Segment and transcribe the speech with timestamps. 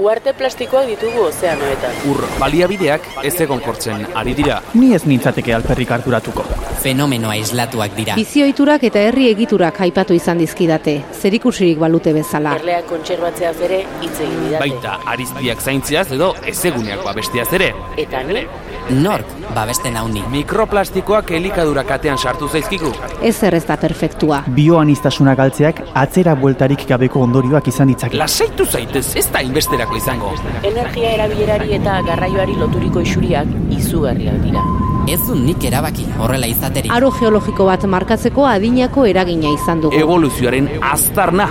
[0.00, 1.98] Uarte plastikoak ditugu ozeanoetan.
[2.08, 4.62] Ur baliabideak ez egonkortzen ari dira.
[4.74, 6.46] Ni ez nintzateke alperrik harturatuko.
[6.82, 8.16] Fenomeno aislatuak dira.
[8.18, 12.56] Bizioiturak eta herri egiturak aipatu izan dizkidate, zerikusirik balute bezala.
[12.58, 14.64] Erleak kontserbatzeaz ere hitz egin didate.
[14.64, 17.70] Baita ariztiak zaintziaz edo ezeguneak babestiaz ere.
[18.02, 18.42] Eta ni,
[18.90, 20.24] Nork babesten hauni.
[20.32, 22.90] Mikroplastikoak elikadura katean sartu zaizkigu.
[23.22, 24.42] Ez ez da perfektua.
[24.56, 28.18] Bioanistasuna galtzeak atzera bueltarik gabeko ondorioak izan ditzake.
[28.18, 30.34] Lasaitu zaitez, ez da inbesterako izango.
[30.62, 34.91] energia erabilerari eta garraioari loturiko isuriak izugarriak dira.
[35.08, 36.88] Ez du nik erabaki horrela izateri.
[36.94, 39.96] Aro geologiko bat markatzeko adinako eragina izan dugu.
[39.98, 41.46] Evoluzioaren aztarna,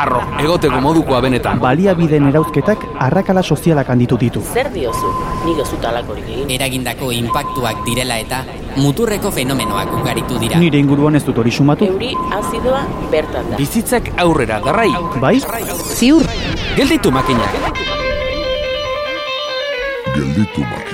[0.00, 1.60] arro, egoteko modukoa benetan.
[1.62, 4.42] Baliabideen erauzketak arrakala sozialak handitu ditu.
[4.52, 5.12] Zer diozu?
[5.46, 6.50] Nik ez dut alakorik egin.
[6.58, 8.42] Eragindako inpaktuak direla eta
[8.76, 10.58] muturreko fenomenoak ugaritu dira.
[10.58, 11.86] Nire inguruan ez dut hori sumatu.
[11.86, 12.10] Euri
[12.40, 12.82] azidoa
[13.14, 13.60] bertan da.
[13.62, 14.90] Bizitzak aurrera darrai.
[15.22, 15.36] Bai?
[15.94, 16.26] Ziur,
[16.76, 17.54] Gelditu makinak.
[20.16, 20.85] gelditu makinak.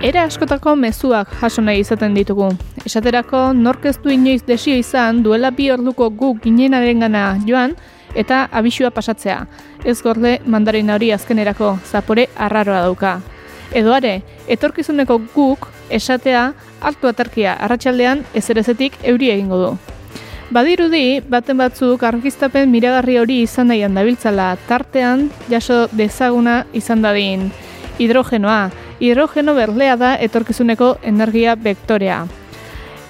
[0.00, 2.50] Era askotako mezuak jaso nahi izaten ditugu.
[2.84, 7.76] Esaterako nork ez du inoiz desio izan duela bi orduko gu ginenarengana joan
[8.14, 9.44] eta abisua pasatzea.
[9.84, 13.20] Ez gorde mandarina hori azkenerako zapore arraroa dauka.
[13.72, 19.89] Edo are, etorkizuneko guk esatea hartu aterkia arratsaldean ezerezetik euri egingo du.
[20.50, 27.44] Badirudi, baten batzuk argiztapen miragarri hori izan nahian dabiltzala, tartean jaso dezaguna izan dadin.
[28.02, 32.24] Hidrogenoa, hidrogeno berlea da etorkizuneko energia vektorea.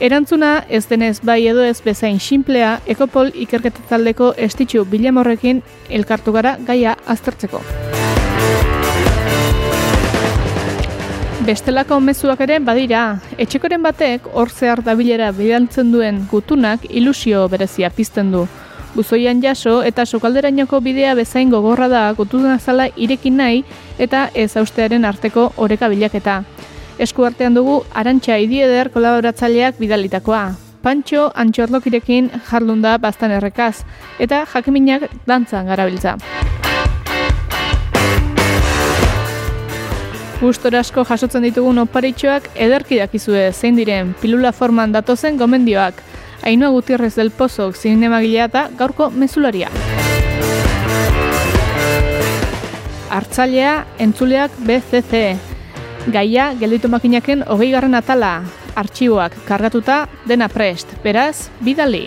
[0.05, 6.59] Erantzuna ez denez bai edo ez bezain sinplea, Ekopol ikerketa taldeko estitxu bilamorrekin elkartu gara
[6.69, 7.65] gaia aztertzeko.
[11.51, 13.01] Bestelako mezuak ere badira,
[13.43, 18.45] etxekoren batek hor zehar dabilera bidaltzen duen gutunak ilusio berezia pizten du.
[18.95, 23.65] Buzoian jaso eta sokalderainoko bidea bezain gogorra da gutuna zala irekin nahi
[23.99, 26.37] eta ez austearen arteko oreka bilaketa.
[27.03, 30.45] Esku artean dugu Arantxa Idieder kolaboratzaileak bidalitakoa.
[30.87, 33.83] Pantxo antxorlokirekin jardun da bastan errekaz
[34.21, 36.15] eta jakiminak dantzan garabiltza.
[40.41, 46.01] Gustora asko jasotzen ditugun oparitxoak ederki dakizue zein diren pilula forman datozen gomendioak.
[46.49, 49.69] Ainhoa Gutierrez del Pozok zinemagilea eta gaurko mezularia.
[53.11, 55.37] Artzailea entzuleak BCC.
[56.09, 58.39] Gaia gelditu makinaken hogei garren atala.
[58.81, 60.97] Artxiboak kargatuta dena prest.
[61.05, 62.07] Beraz, bidali.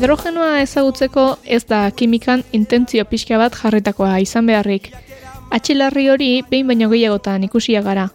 [0.00, 4.86] Hidrogenoa ezagutzeko ez da kimikan intentzio pixka bat jarritakoa izan beharrik.
[5.52, 8.06] Atxilarri hori behin baino gehiagotan ikusia gara.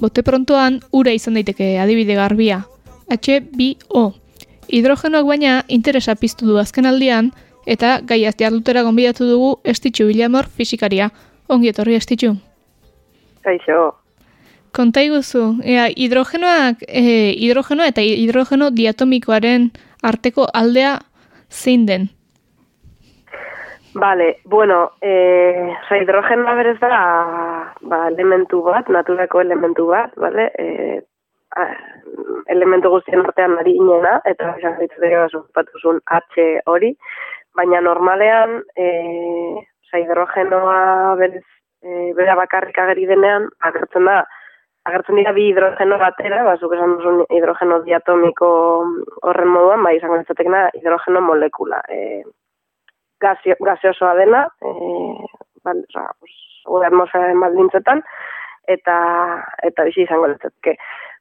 [0.00, 2.62] Bote prontoan ura izan daiteke adibide garbia.
[3.12, 4.04] H2O.
[4.78, 7.28] Hidrogenoak baina interesa piztu du azken aldian
[7.66, 11.10] eta gaiaz jardutera gonbidatu dugu estitxu bilamor fisikaria.
[11.48, 12.30] Ongi etorri estitxu.
[13.44, 13.90] Kaixo,
[14.72, 19.68] Konta iguzu, ea, hidrogenoak, e, hidrogeno eta hidrogeno diatomikoaren
[20.02, 20.94] arteko aldea
[21.50, 22.08] zein den?
[23.96, 26.96] Vale, bueno, eh, oza, hidrogenoa berez da,
[27.80, 30.50] ba, elementu bat, naturako elementu bat, vale?
[30.60, 30.98] Eh,
[31.56, 31.64] a,
[32.52, 34.76] elementu guztien artean marinena, eta esan
[35.56, 36.92] batuzun H hori,
[37.56, 41.46] baina normalean, eh, oza, hidrogenoa berez,
[41.82, 44.26] eh, bera bakarrik ageri denean, agertzen da,
[44.86, 48.48] agertzen dira bi hidrogeno batera, ba, zuk esan duzun hidrogeno diatomiko
[49.26, 51.80] horren moduan, ba, izango litzatekena hidrogeno molekula.
[51.90, 52.22] E,
[53.22, 54.70] gazio, gaseosoa dena, e,
[55.66, 56.06] bal, oza,
[56.70, 58.02] gure atmosferaren baldintzetan,
[58.76, 58.96] eta,
[59.66, 60.76] eta bizi izango litzateke.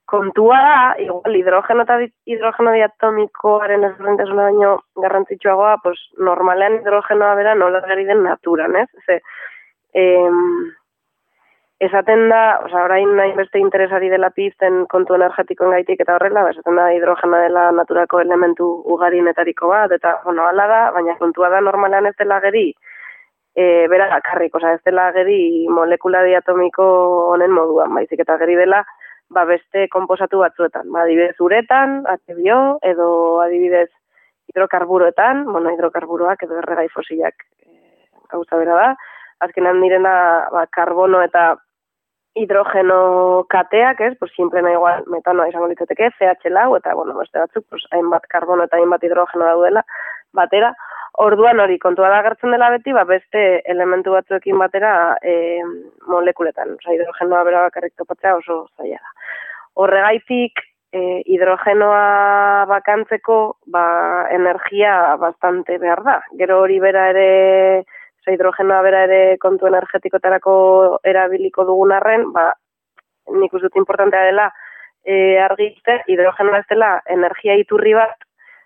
[0.06, 1.97] Kontua da, igual hidrogeno eta
[2.29, 8.89] hidrogeno diatomikoaren ezberdintasuna baino garrantzitsuagoa, pues, normalean hidrogenoa bera nola gari den naturan, ez?
[9.07, 9.21] Ze,
[9.97, 10.41] em,
[11.80, 16.54] esaten da, osea, orain nahi beste interesari dela pizten kontu energetikoen gaitik eta horrela, ba,
[16.56, 21.60] esaten da hidrogena dela naturako elementu ugarinetariko bat, eta, bueno, hala da, baina kontua da
[21.62, 22.69] normalean ez dela geri,
[23.56, 26.86] e, bera bakarrik, osea, ez dela geri molekula diatomiko
[27.33, 28.83] honen moduan, baizik eta geri dela,
[29.30, 33.89] ba, beste konposatu batzuetan, ba, adibidez uretan, atebio, edo adibidez
[34.48, 37.75] hidrokarburoetan, bueno, hidrokarburoak edo erregai fosilak, e,
[38.31, 38.89] gauza bera da.
[39.43, 40.15] Azkenan direna
[40.51, 41.55] ba, karbono eta
[42.35, 47.63] hidrogeno kateak, ez, pues simplena igual metanoa izango litzateke, CH lau, eta, bueno, beste batzuk,
[47.69, 49.85] pues, hainbat karbono eta hainbat hidrogeno daudela,
[50.35, 50.73] batera,
[51.23, 54.93] orduan hori kontua da gertzen dela beti, ba, beste elementu batzuekin batera
[55.23, 55.63] e,
[56.11, 59.13] molekuletan, oza, hidrogenoa bera bakarrik topatzea oso zaila da.
[59.79, 60.59] Horregaitik,
[60.91, 63.39] e, hidrogenoa bakantzeko,
[63.71, 63.85] ba,
[64.35, 66.19] energia bastante behar da.
[66.39, 67.85] Gero hori bera ere,
[68.25, 72.54] oza, hidrogenoa bera ere kontu energetikotarako erabiliko dugun arren, ba,
[73.31, 74.50] nik uzut importantea dela,
[75.06, 78.16] e, argizte, hidrogenoa ez dela energia iturri bat,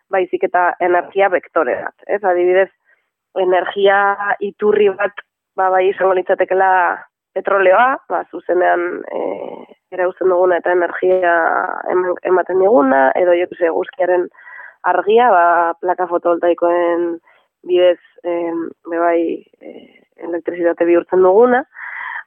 [0.10, 1.96] baizik eta energia vektore bat.
[2.08, 2.70] Ez, adibidez,
[3.38, 5.14] energia iturri bat,
[5.56, 6.98] ba, bai izango litzatekela
[7.34, 9.20] petroleoa, ba, zuzenean e,
[9.92, 11.36] erauzen duguna eta energia
[12.24, 14.28] ematen diguna, edo jo ze guzkiaren
[14.84, 17.20] argia, ba, plaka fotovoltaikoen
[17.68, 18.36] bidez e,
[18.90, 19.22] bebai
[19.62, 19.74] e,
[20.28, 21.64] elektrizitate bihurtzen duguna.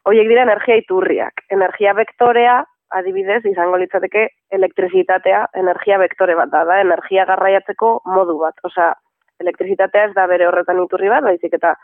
[0.09, 1.45] Hoiek dira energia iturriak.
[1.55, 2.63] Energia vektorea,
[2.93, 8.59] adibidez, izango litzateke elektrizitatea energia vektore bat da, da energia garraiatzeko modu bat.
[8.69, 8.93] Osea,
[9.41, 11.77] elektrizitatea ez da bere horretan iturri bat, baizik eta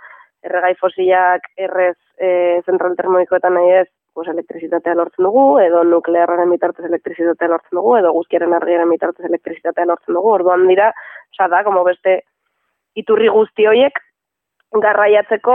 [0.46, 6.86] erregai fosilak errez e, zentral termoikoetan nahi ez, pues, elektrizitatea lortzen dugu, edo nuklearren bitartez
[6.88, 10.92] elektrizitatea lortzen dugu, edo guzkiaren argiaren bitartez elektrizitatea lortzen dugu, orduan dira,
[11.34, 12.22] oza da, como beste
[13.00, 14.00] iturri guzti horiek
[14.84, 15.54] garraiatzeko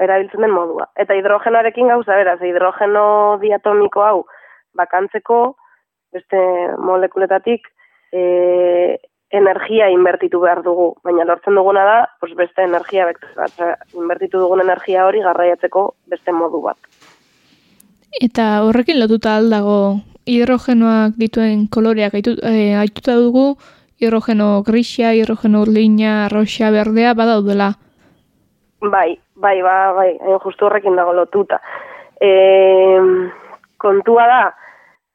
[0.00, 0.88] erabiltzen den modua.
[0.96, 3.04] Eta hidrogenoarekin gauza beraz, hidrogeno
[3.42, 4.24] diatomiko hau
[4.76, 5.40] bakantzeko,
[6.12, 6.40] beste
[6.78, 7.68] molekuletatik,
[8.12, 8.96] e,
[9.36, 13.62] energia inbertitu behar dugu, baina lortzen duguna da, pues beste energia bat,
[13.94, 16.78] inbertitu dugun energia hori garraiatzeko beste modu bat.
[18.22, 23.56] Eta horrekin lotuta aldago hidrogenoak dituen koloreak eh, aituta dugu,
[23.98, 27.72] hidrogeno grisia, hidrogeno urlina, roxa, berdea, badaudela.
[28.80, 30.10] Bai, bai, bai, bai,
[30.44, 31.60] justu horrekin dago lotuta.
[32.20, 32.30] E,
[33.80, 34.40] kontua da,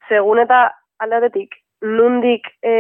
[0.10, 0.64] segun eta
[1.02, 2.74] aldatetik, nundik e,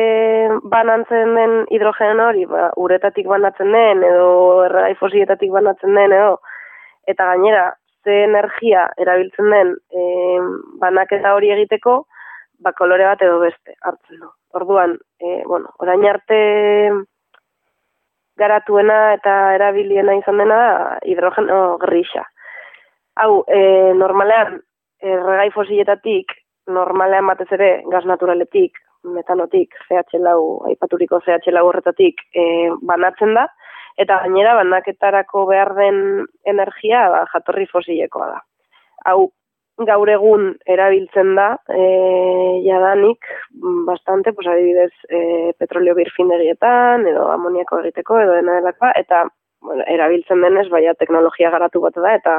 [0.73, 6.35] banantzen den hidrogen hori, ba, uretatik banatzen den, edo erregai fosietatik banatzen den, edo,
[7.09, 7.71] eta gainera,
[8.03, 10.03] ze energia erabiltzen den e,
[10.81, 12.03] banaketa hori egiteko,
[12.61, 14.29] ba, kolore bat edo beste hartzen du.
[14.53, 16.37] Orduan, e, bueno, orain arte
[18.41, 22.25] garatuena eta erabiliena izan dena da hidrogeno grisa.
[23.21, 24.59] Hau, e, normalean,
[25.01, 26.33] erregai fosiletatik,
[26.67, 32.43] normalean batez ere gaz naturaletik, metanotik, CH lau, aipaturiko CH lau horretatik e,
[32.87, 33.47] banatzen da,
[33.99, 36.01] eta gainera banaketarako behar den
[36.47, 38.41] energia ba, jatorri fosilekoa da.
[39.09, 39.31] Hau,
[39.87, 43.25] gaur egun erabiltzen da, e, jadanik,
[43.87, 49.25] bastante, pues, adibidez, e, petrolio birfindegietan, edo amoniako egiteko, edo dena delakoa, eta
[49.61, 52.37] bueno, erabiltzen denez, baina teknologia garatu bat da, eta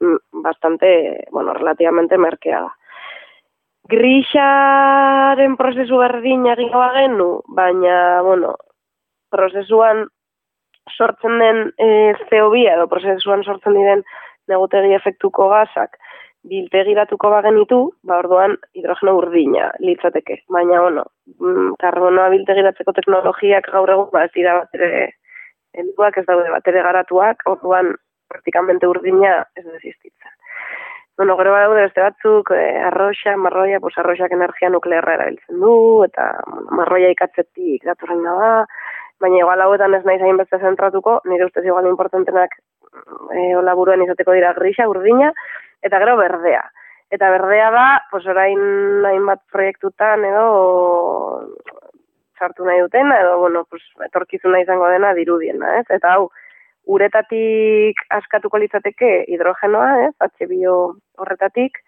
[0.00, 0.90] mm, bastante,
[1.30, 2.74] bueno, relativamente merkea da.
[3.86, 8.56] Grisaren prozesu berdin egingo bagenu, baina, bueno,
[9.30, 10.06] prozesuan
[10.90, 14.02] sortzen den e, CO2 edo prozesuan sortzen diren
[14.50, 15.96] negutegi efektuko gazak
[16.50, 20.40] biltegiratuko bagenitu, ba orduan hidrogeno urdina litzateke.
[20.52, 21.04] Baina, bueno,
[21.40, 25.02] mm, karbonoa biltegiratzeko teknologiak gaur egun, ba ez dira bat ere,
[25.74, 25.86] ez
[26.26, 27.94] daude bat ere garatuak, orduan
[28.28, 30.32] praktikamente urdina ez desistitzen.
[31.16, 36.26] Bueno, gero badaude beste batzuk, eh, arroxa, marroia, pues arroxak energia nuklearra erabiltzen du, eta
[36.76, 38.66] marroia ikatzetik datorren da,
[39.20, 42.58] baina igual hauetan ez nahi zain beste zentratuko, nire ustez igual importantenak
[43.32, 45.32] e, hola buruan izateko dira grisa, urdina,
[45.86, 46.64] eta gero berdea.
[47.14, 48.58] Eta berdea da, pues orain
[49.06, 50.46] hainbat proiektutan edo
[52.38, 55.86] sartu nahi duten, edo, bueno, pues, etorkizuna izango dena dirudiena, ez?
[55.94, 56.28] Eta hau,
[56.86, 60.76] uretatik askatuko litzateke hidrogenoa, ez, HBO
[61.22, 61.80] horretatik,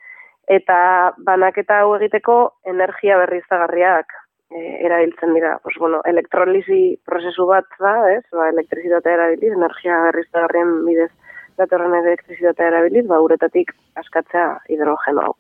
[0.49, 0.79] eta
[1.27, 2.39] banaketa hau egiteko
[2.73, 4.15] energia berriztagarriak
[4.51, 5.59] e, erabiltzen dira.
[5.63, 11.13] Pues, bueno, elektrolizi prozesu bat da, ez, ba, elektrizitatea erabiliz, energia berriztagarrien bidez
[11.59, 15.35] datorren elektrizitatea erabiliz, ba, uretatik askatzea hidrogeno hau.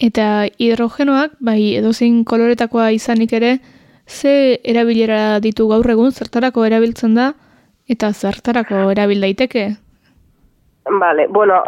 [0.00, 3.58] Eta hidrogenoak, bai, edozein koloretakoa izanik ere,
[4.08, 4.32] ze
[4.64, 7.32] erabilera ditu gaur egun, zertarako erabiltzen da,
[7.88, 9.66] eta zertarako erabil daiteke?
[11.02, 11.60] Vale, bueno,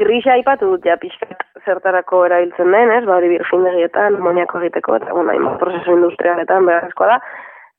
[0.00, 3.04] grisa aipatu dut ja pixkat zertarako erabiltzen den, ez?
[3.04, 7.20] Ba, hori birfindegietan, moniako egiteko, eta, bueno, prozesu industrialetan beharrezkoa da.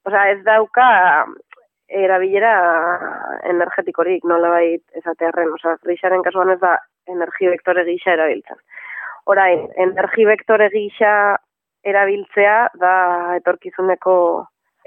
[0.07, 0.87] Osea, ez dauka
[1.87, 2.53] erabilera
[3.47, 6.75] energetikorik, nola bait ezatearen, osea, grisaren kasuan ez da
[7.07, 8.59] energi vektore gisa erabiltzen.
[9.27, 11.37] Orain, energi vektore gisa
[11.87, 12.93] erabiltzea da
[13.39, 14.15] etorkizuneko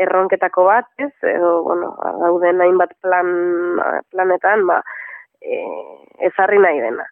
[0.00, 3.28] erronketako bat, ez, edo, bueno, dauden hainbat plan,
[4.12, 4.80] planetan, ba,
[5.40, 5.60] e,
[6.30, 7.04] ezarri nahi dena.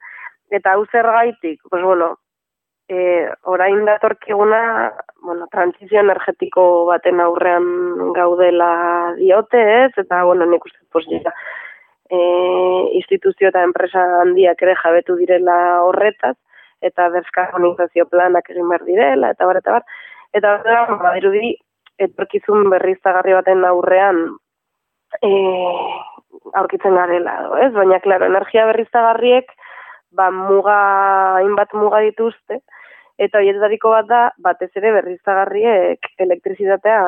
[0.53, 2.15] Eta hau zer gaitik, pues, bueno,
[2.89, 4.93] e, orain datorkiguna,
[5.23, 11.35] bueno, transizio energetiko baten aurrean gaudela diote, ez, eta, bueno, nik uste, pues, ja,
[12.09, 12.19] e,
[12.97, 16.37] instituzio eta enpresa handiak ere jabetu direla horretaz,
[16.81, 19.89] eta deskarbonizazio planak egin behar direla, eta bar, eta bar.
[20.37, 21.57] Eta bar, badirudi,
[21.99, 24.21] etorkizun berriztagarri baten aurrean
[25.25, 25.31] e,
[26.57, 27.73] aurkitzen garela, ez?
[27.75, 29.51] Baina, klaro, energia berriztagarriek,
[30.17, 30.79] ba, muga,
[31.41, 32.63] hainbat muga dituzte,
[33.19, 37.01] eta horietariko bat da, batez ere berriztagarriek elektrizitatea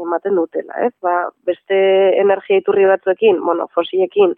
[0.00, 0.94] ematen dutela, ez?
[1.04, 1.78] Ba, beste
[2.20, 4.34] energia iturri batzuekin, bueno, fosiekin,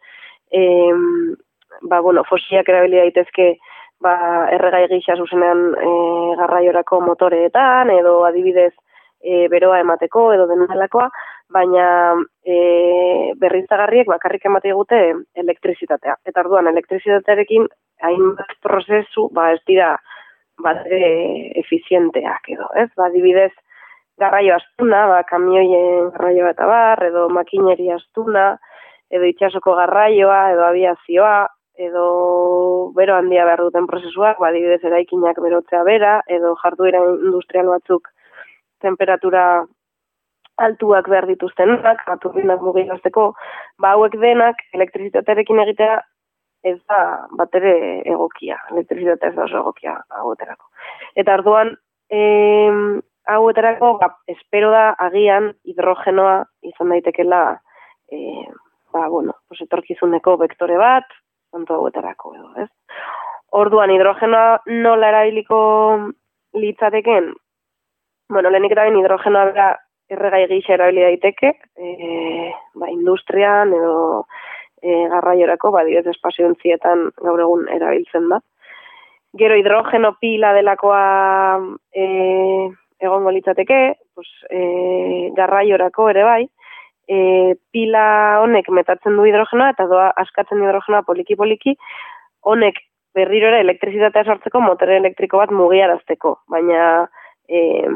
[0.51, 1.37] em,
[1.83, 3.55] ba, bueno, fosiak erabili daitezke,
[4.03, 4.15] ba,
[4.57, 5.91] erregai gisa zuzenean e,
[6.41, 8.73] garraiorako motoreetan, edo adibidez
[9.23, 11.11] e, beroa emateko, edo denalakoa,
[11.51, 11.87] baina
[12.43, 15.01] e, berriztagarriek bakarrik emate gute
[15.45, 16.17] elektrizitatea.
[16.27, 17.69] Eta orduan elektrizitatearekin
[18.03, 19.95] hainbat prozesu, ba, ez dira,
[20.65, 22.89] bat efizienteak edo, ez?
[22.97, 23.53] Ba, adibidez,
[24.21, 28.53] garraio astuna, ba, kamioien garraio eta bar, edo makineri astuna,
[29.11, 31.49] edo itxasoko garraioa, edo aviazioa,
[31.81, 32.05] edo
[32.97, 38.11] bero handia behar duten prozesuak, ba, dibidez eraikinak berotzea bera, edo jarduera industrial batzuk
[38.85, 39.45] temperatura
[40.61, 43.31] altuak behar dituztenak, aturbinak mugilazteko,
[43.81, 46.01] ba, hauek denak elektrizitatearekin egitea
[46.63, 47.75] ez da bat ere
[48.09, 50.67] egokia, elektrizitatea ez da oso egokia haueterako.
[51.21, 51.73] Eta arduan,
[52.13, 52.21] e,
[53.31, 57.43] haueterako, ba, espero da agian hidrogenoa izan daitekela
[58.13, 58.47] e,
[58.93, 61.07] ba, bueno, pues etorkizuneko vektore bat,
[61.51, 62.69] kontu hauetarako edo, ez?
[63.61, 65.61] Orduan, hidrogenoa nola erabiliko
[66.55, 67.33] litzateken?
[68.31, 69.71] Bueno, lehenik eta hidrogenoa bera
[70.11, 74.27] erregai gisa erabili daiteke, e, ba, industrian edo
[74.83, 78.41] e, garraiorako, ba, direz espazio gaur egun erabiltzen da.
[79.39, 81.61] Gero hidrogeno pila delakoa
[81.95, 82.05] e,
[83.01, 83.81] egongo litzateke,
[84.15, 86.43] pues, e, garraiorako ere bai,
[87.09, 91.77] e, pila honek metatzen du hidrogenoa eta doa askatzen hidrogenoa poliki-poliki,
[92.43, 92.81] honek
[93.15, 97.07] berriro ere elektrizitatea sortzeko motore elektriko bat mugiarazteko, baina
[97.49, 97.87] e,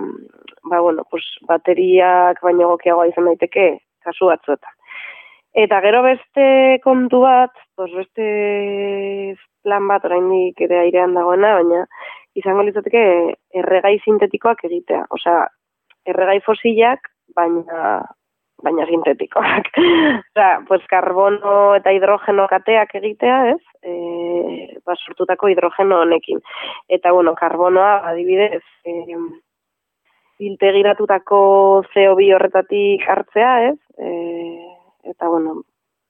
[0.65, 3.69] ba, bueno, pues, bateriak baino gokiagoa izan daiteke
[4.05, 4.73] kasu batzuetan.
[5.55, 11.85] Eta gero beste kontu bat, pues beste plan bat oraindik ere airean dagoena, baina
[12.35, 13.05] izango litzateke
[13.63, 15.05] erregai sintetikoak egitea.
[15.15, 15.45] Osea,
[16.11, 17.07] erregai fosilak,
[17.37, 18.03] baina
[18.65, 19.71] baina sintetikoak.
[20.35, 23.63] Osea, pues karbono eta hidrogeno kateak egitea, ez?
[23.87, 26.43] Eh, ba sortutako hidrogeno honekin.
[26.89, 29.19] Eta bueno, karbonoa adibidez, eh
[30.45, 31.37] integiratutako
[31.95, 33.79] CO2 horretatik hartzea, ez?
[33.99, 34.74] Eh,
[35.05, 35.63] eta bueno,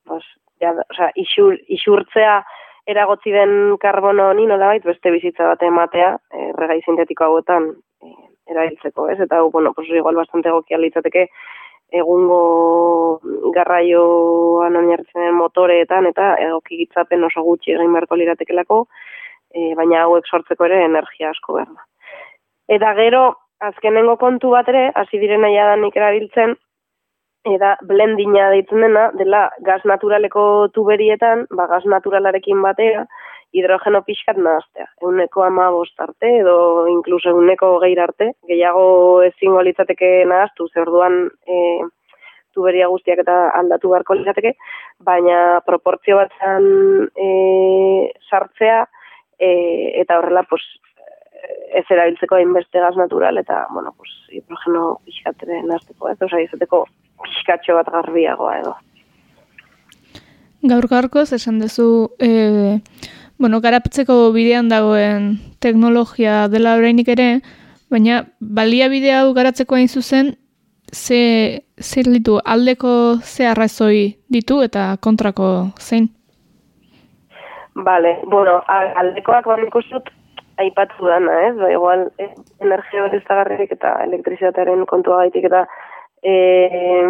[0.05, 0.25] pues
[0.61, 2.45] ja, o sea, isur, isurtzea
[2.87, 6.15] eragotzi den karbono honi nolabait beste bizitza bat ematea,
[6.51, 7.71] erregai sintetiko hauetan
[8.05, 8.15] eh,
[8.53, 9.21] erabiltzeko, ez?
[9.25, 11.29] Eta bueno, pues igual bastante egokia litzateke
[11.95, 13.21] egungo
[13.55, 18.81] garraioan oinarritzen den motoreetan eta egoki gitzapen oso gutxi egin beharko liratekelako,
[19.55, 21.87] e, baina hauek sortzeko ere energia asko behar da.
[22.77, 23.25] Eta gero,
[23.61, 26.57] azkenengo kontu bat ere, hasi direna jadanik erabiltzen,
[27.45, 33.05] eta blendina deitzen dena, dela gaz naturaleko tuberietan, ba gaz naturalarekin batera,
[33.55, 34.89] hidrogeno pixkat nahaztea.
[35.03, 38.33] Euneko ama arte, edo inkluso euneko geir arte.
[38.49, 41.59] Gehiago ezingo litzateke nahaztu, zer duan e,
[42.55, 44.55] tuberia guztiak eta aldatu beharko litzateke,
[44.99, 46.33] baina proportzio bat
[47.15, 47.29] e,
[48.31, 48.85] sartzea,
[49.39, 49.51] e,
[50.03, 50.63] eta horrela, pues,
[51.75, 56.85] ez erabiltzeko hainbeste gaz natural, eta, bueno, pues, hidrogeno pixkatere nahazteko, ez, oza, izateko
[57.25, 58.75] pixkatxo bat garbiagoa edo.
[60.65, 62.81] Gaur gaurkoz, esan duzu, e,
[63.39, 67.29] bueno, garapetzeko bidean dagoen teknologia dela orainik ere,
[67.93, 70.35] baina baliabide hau garatzeko hain zuzen,
[70.95, 76.09] ze, zer ditu, aldeko ze arrazoi ditu eta kontrako zein?
[77.75, 80.11] Bale, bueno, aldekoak bat ikustut,
[80.59, 81.55] aipatu dana, ez?
[81.57, 83.21] Ba, igual, eh, energia hori
[83.71, 85.67] eta elektrizitatearen kontua gaitik eta
[86.23, 87.09] eh,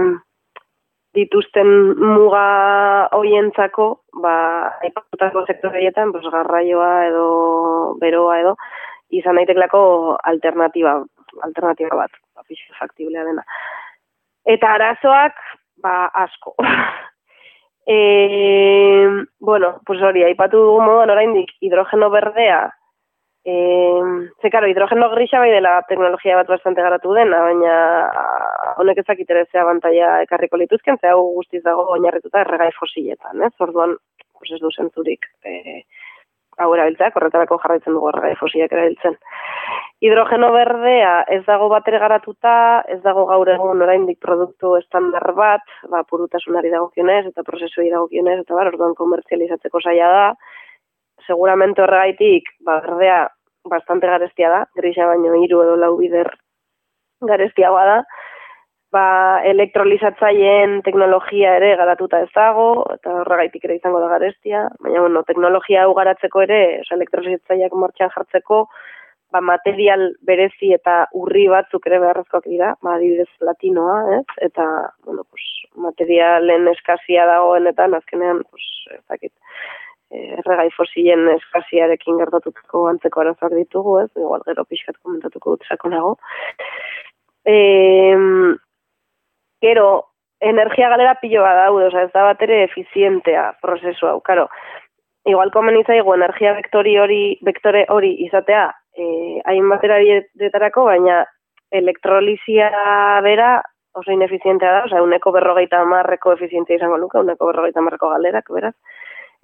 [1.14, 1.68] dituzten
[2.00, 3.88] muga hoientzako,
[4.22, 4.34] ba,
[4.82, 8.56] aipatutako sektoreietan, pues, garraioa edo beroa edo,
[9.10, 11.02] izan daiteklako alternatiba,
[11.42, 13.44] alternatiba bat, ba, pixo faktiblea dena.
[14.44, 15.38] Eta arazoak,
[15.82, 16.56] ba, asko.
[17.86, 17.98] e,
[19.40, 22.64] bueno, pues hori, aipatu dugu moduan oraindik hidrogeno berdea
[23.44, 23.54] E,
[24.40, 27.74] ze, karo, hidrogeno grisa bai dela teknologia bat bastante garatu dena, baina
[28.80, 33.52] honek ezak zea bantaia ekarriko lituzken, ze hau guztiz dago oinarrituta erregai fosiletan, ez?
[33.60, 33.96] Orduan,
[34.38, 35.84] pues ez du zentzurik e,
[36.58, 39.16] hau erabiltzea, korretarako jarraitzen dugu erregai fosileak erabiltzen.
[40.04, 42.56] Hidrogeno berdea ez dago batere garatuta,
[42.88, 48.56] ez dago gaur egun oraindik produktu estandar bat, ba, purutasunari dagokionez eta prozesuei dagokionez, eta
[48.58, 50.26] bar, orduan komertzializatzeko zaila da,
[51.26, 53.28] seguramente horregaitik, ba, berdea
[53.64, 56.30] bastante garestia da, grisa baino hiru edo lau bider
[57.24, 57.98] garestia da,
[58.94, 59.04] ba,
[59.50, 65.84] elektrolizatzaileen teknologia ere garatuta ez dago, eta horregaitik ere izango da garestia, baina, bueno, teknologia
[65.84, 68.64] hau garatzeko ere, oza, elektrolizatzaileak martxan jartzeko,
[69.34, 74.26] ba, material berezi eta urri batzuk ere beharrezkoak dira, ba, adibidez platinoa, ez?
[74.48, 74.66] Eta,
[75.06, 75.48] bueno, pues,
[75.88, 78.68] materialen eskazia dagoenetan, azkenean, pues,
[79.00, 79.32] ezakit,
[80.10, 84.10] erregai fosilen eskasiarekin gertatutako antzeko arazoak ditugu, ez?
[84.16, 86.12] Igual gero pixkat komentatuko dut zako nago.
[87.44, 87.56] E,
[89.64, 89.88] gero,
[90.40, 94.48] energia galera pilo bat daude, oza, ez da bat ere efizientea prozesu hau, karo.
[95.24, 98.66] Igual komen izaigu energia vektori hori, vektore hori izatea,
[98.98, 101.22] eh, hain batera dietarako, baina
[101.72, 102.68] elektrolizia
[103.24, 103.54] bera
[103.94, 108.74] oso inefizientea da, oza, uneko berrogeita marreko efizientzia izango luka, uneko berrogeita marreko galerak, beraz.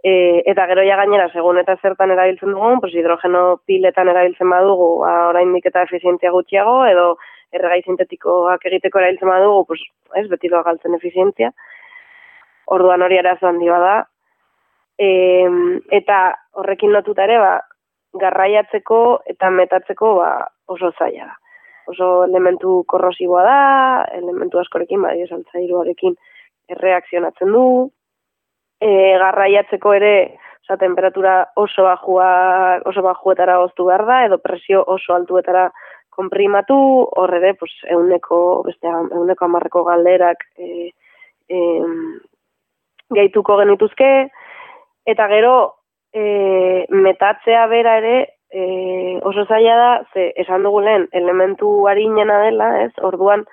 [0.02, 4.88] E, eta gero ja gainera, segun eta zertan erabiltzen dugun, pues hidrogeno piletan erabiltzen badugu,
[5.02, 7.10] ba, oraindik eta efizientzia gutxiago, edo
[7.52, 9.82] erregai sintetikoak egiteko erabiltzen badugu, pues,
[10.16, 11.52] ez, beti doa galtzen efizientzia.
[12.72, 13.98] Orduan hori arazo handi bada.
[15.00, 15.10] E,
[16.00, 16.22] eta
[16.60, 17.52] horrekin lotuta ere, ba,
[18.18, 20.32] garraiatzeko eta metatzeko ba,
[20.68, 21.36] oso zaila da.
[21.90, 23.60] Oso elementu korrosiboa da,
[24.16, 26.14] elementu askorekin, bai, esaltzairuarekin
[26.70, 27.64] erreakzionatzen du,
[28.80, 30.14] e, garraiatzeko ere,
[30.64, 35.70] oza, temperatura oso bajua, oso bajuetara oztu behar da, edo presio oso altuetara
[36.10, 36.76] konprimatu,
[37.16, 40.90] horre ere, pues, euneko, beste, euneko amarreko galderak e,
[41.48, 41.60] e,
[43.14, 44.10] gehituko genituzke,
[45.06, 45.54] eta gero,
[46.12, 48.16] e, metatzea bera ere,
[48.50, 53.46] e, oso zaila da, ze esan dugu lehen, elementu harinena dela, ez, orduan,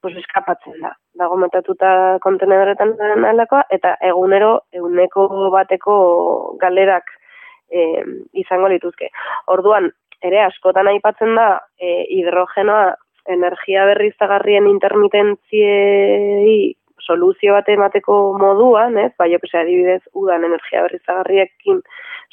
[0.00, 2.94] pues, eskapatzen da dago metatuta kontenedoretan
[3.28, 5.96] alakoa, eta egunero eguneko bateko
[6.60, 7.04] galerak
[7.70, 8.02] e,
[8.42, 9.10] izango lituzke.
[9.52, 9.90] Orduan,
[10.22, 11.48] ere askotan aipatzen da
[11.80, 12.94] e, hidrogenoa
[13.30, 19.10] energia berriztagarrien intermitentziei soluzio bat emateko moduan, ez?
[19.18, 21.80] Bai, jokese adibidez, udan energia berriztagarriekin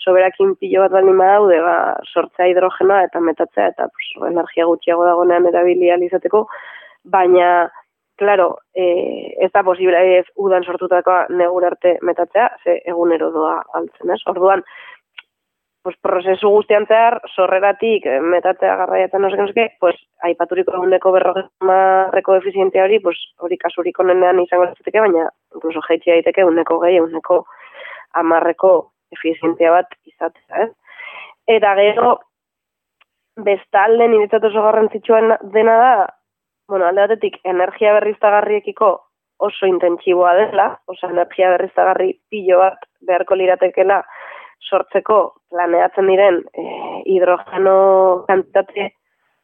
[0.03, 1.77] soberakin pilo bat baldin badaude, ba,
[2.13, 6.45] sortzea hidrogenoa eta metatzea eta pues, energia gutxiago dagonean erabilia izateko,
[7.17, 7.49] baina
[8.17, 14.11] claro, eh, ez da posible ez udan sortutakoa negur arte metatzea, ze egunero doa altzen,
[14.11, 14.21] ez?
[14.27, 14.63] Orduan,
[15.87, 19.95] pues, prozesu guztian zehar, sorreratik eh, metatzea garraiatzen no seke, pues,
[20.27, 26.43] aipaturiko eguneko berrogemarreko efizientia hori, pues, hori kasuriko nenean izango zaiteke, baina incluso jaitxia daiteke
[26.43, 27.45] eguneko gehi, eguneko
[28.19, 28.73] amarreko
[29.15, 30.71] efizientia bat izatea, ez?
[31.55, 32.17] Eta gero,
[33.47, 35.91] bestalde niretzat oso garrantzitsua dena da,
[36.67, 38.91] bueno, alde batetik, energia berriztagarriekiko
[39.47, 44.01] oso intentsiboa dela, oso energia berriztagarri pilo bat beharko liratekela
[44.67, 45.19] sortzeko
[45.53, 46.63] planeatzen diren e,
[47.13, 47.77] hidrogeno
[48.27, 48.91] kantitate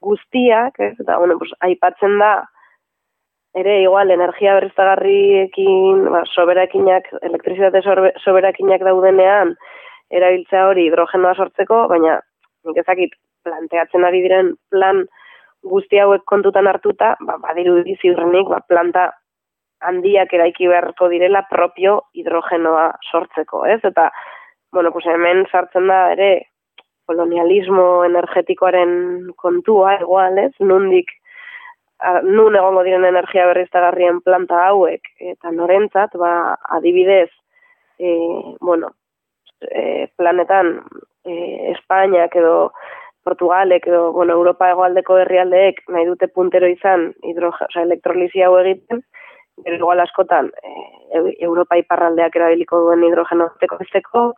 [0.03, 0.95] guztiak, ez?
[0.99, 2.33] eta bueno, pues, aipatzen da,
[3.55, 9.53] ere igual energia berriztagarriekin, ba, soberakinak, elektrizitate soberakinak daudenean,
[10.11, 12.17] erabiltzea hori hidrogenoa sortzeko, baina,
[12.65, 13.13] nik ezakit,
[13.45, 15.03] planteatzen ari diren plan
[15.63, 19.09] guzti hauek kontutan hartuta, ba, badiru ziurrenik, ba, planta
[19.83, 23.79] handiak eraiki beharko direla propio hidrogenoa sortzeko, ez?
[23.83, 24.09] Eta,
[24.71, 26.31] bueno, pues hemen sartzen da ere
[27.05, 30.51] kolonialismo energetikoaren kontua, igual, ez?
[30.59, 31.11] Nundik,
[31.99, 36.33] a, nun egongo diren energia berriztagarrien planta hauek, eta norentzat, ba,
[36.77, 37.29] adibidez,
[37.99, 38.13] e,
[38.61, 38.93] bueno,
[39.61, 40.77] e, planetan,
[41.25, 41.35] e,
[41.73, 42.71] Espainiak edo
[43.23, 49.03] Portugalek edo bueno, Europa egoaldeko herrialdeek nahi dute puntero izan hidrogen, o elektrolizia hau egiten,
[49.63, 50.73] gero igual askotan e,
[51.45, 54.33] Europa iparraldeak erabiliko duen hidrogeno besteko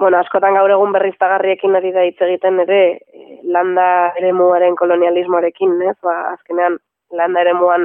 [0.00, 2.78] Bueno, askotan gaur egun berriztagarriekin ari da hitz egiten ere
[3.12, 5.96] e, landa eremuaren kolonialismoarekin, ez?
[6.06, 6.78] Ba, azkenean
[7.12, 7.84] landa eremuan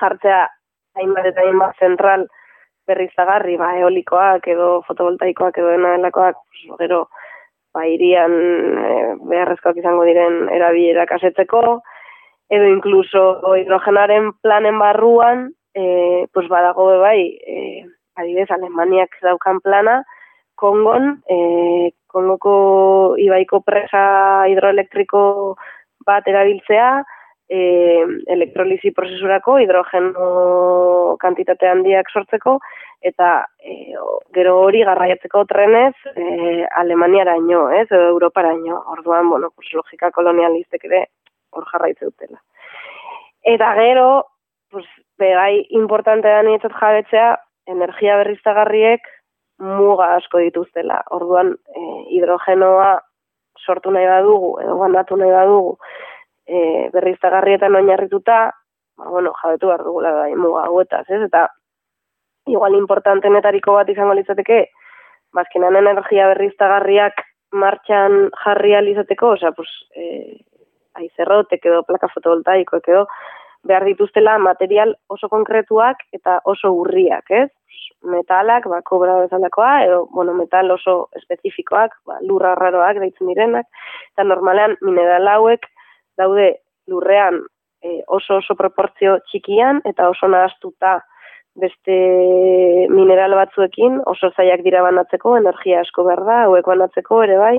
[0.00, 0.42] jartzea
[1.00, 2.26] hainbat eta hainbat zentral
[2.86, 6.36] berriztagarri, ba, eolikoak edo fotovoltaikoak edo dena delakoak,
[6.82, 7.06] gero,
[7.74, 8.32] ba, irian
[8.78, 8.94] e,
[9.30, 11.82] beharrezkoak izango diren erabilera kasetzeko,
[12.54, 13.24] edo inkluso
[13.58, 17.84] hidrogenaren planen barruan, e, pues badago bai, e,
[18.16, 20.02] adibidez, Alemaniak daukan plana,
[20.54, 21.38] Kongon, e,
[22.14, 25.22] Kongoko ibaiko presa hidroelektriko
[26.06, 27.02] bat erabiltzea,
[27.48, 32.58] e, elektrolizi prozesurako hidrogeno kantitate handiak sortzeko,
[33.04, 33.30] eta
[33.60, 33.94] e,
[34.36, 38.54] gero hori garraiatzeko trenez e, Alemaniara ino, ez, edo Europara.
[38.96, 41.06] Orduan, bueno, pues, logika kolonialistek ere
[41.52, 42.40] hor jarraitze dutela.
[43.44, 44.06] Eta gero,
[44.72, 44.86] pues,
[45.20, 47.34] begai importante da nietzat jabetzea,
[47.68, 49.04] energia berriztagarriek
[49.58, 51.02] muga asko dituztela.
[51.14, 51.84] Orduan, e,
[52.16, 52.96] hidrogenoa
[53.64, 55.76] sortu nahi badugu, edo bandatu nahi badugu,
[56.46, 58.38] e, berriztagarrietan oinarrituta,
[58.96, 61.22] ba, bueno, jabetu behar dugula da, muga hauetaz, ez?
[61.28, 61.48] Eta,
[62.46, 64.66] igual importantenetariko bat izango litzateke,
[65.34, 70.38] bazkenan energia berriztagarriak martxan jarri alizateko, osea, pues, e,
[71.00, 73.06] aizerrotek edo plaka fotovoltaikoek edo,
[73.64, 77.48] behar dituztela material oso konkretuak eta oso urriak, ez?
[78.04, 83.66] Metalak, ba, kobra bezalakoa, edo, bueno, metal oso espezifikoak, ba, lurra raroak daitzen direnak,
[84.12, 85.64] eta normalean mineral hauek
[86.18, 87.40] daude lurrean
[87.82, 90.98] e, oso oso proportzio txikian eta oso nahaztuta
[91.54, 91.96] beste
[92.90, 97.56] mineral batzuekin oso zaiak dira banatzeko, energia asko behar da, hauek banatzeko ere bai.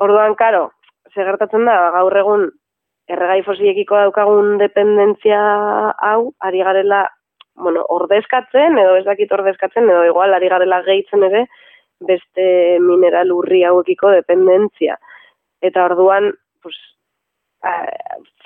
[0.00, 0.70] Orduan, karo,
[1.12, 2.46] segertatzen da, gaur egun
[3.12, 5.40] erregai fosiekiko daukagun dependentzia
[6.08, 7.02] hau, ari garela,
[7.60, 11.44] bueno, ordezkatzen, edo ez dakit ordezkatzen, edo igual, ari garela gehitzen ere,
[12.02, 12.46] beste
[12.82, 14.96] mineral urri hauekiko dependentzia.
[15.62, 16.32] Eta orduan,
[16.64, 16.78] pues,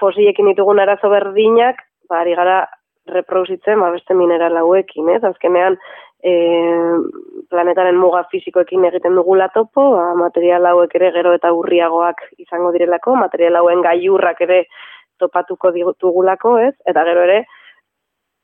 [0.01, 2.65] fosiekin ditugun arazo berdinak, ba, ari gara
[3.09, 5.23] reproduzitzen ba, beste mineral hauekin, ez?
[5.25, 5.79] Azkenean,
[6.23, 6.33] e,
[7.51, 13.17] planetaren muga fizikoekin egiten dugula topo, ba, material hauek ere gero eta urriagoak izango direlako,
[13.21, 14.65] material hauen gaiurrak ere
[15.19, 16.75] topatuko dugulako, ez?
[16.87, 17.45] Eta gero ere,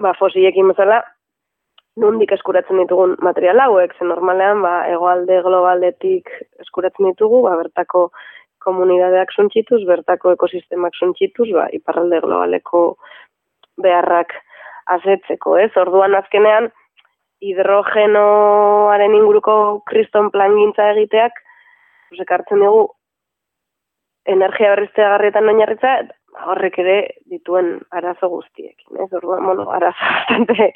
[0.00, 1.02] ba, fosiekin bezala,
[2.00, 6.30] nundik eskuratzen ditugun material hauek, zen normalean, ba, egoalde globaletik
[6.64, 8.10] eskuratzen ditugu, ba, bertako
[8.64, 12.84] komunidadeak suntxituz, bertako ekosistemak suntxituz, ba, iparralde globaleko
[13.82, 14.34] beharrak
[14.96, 15.70] azetzeko, ez?
[15.80, 16.70] Orduan azkenean,
[17.42, 19.54] hidrogenoaren inguruko
[19.90, 21.38] kriston plan gintza egiteak,
[22.22, 22.88] ekartzen dugu,
[24.28, 25.94] energia berriztea garrietan oinarritza,
[26.48, 26.96] horrek ere
[27.30, 29.08] dituen arazo guztiekin, ez?
[29.12, 30.72] Orduan, bueno, arazo bastante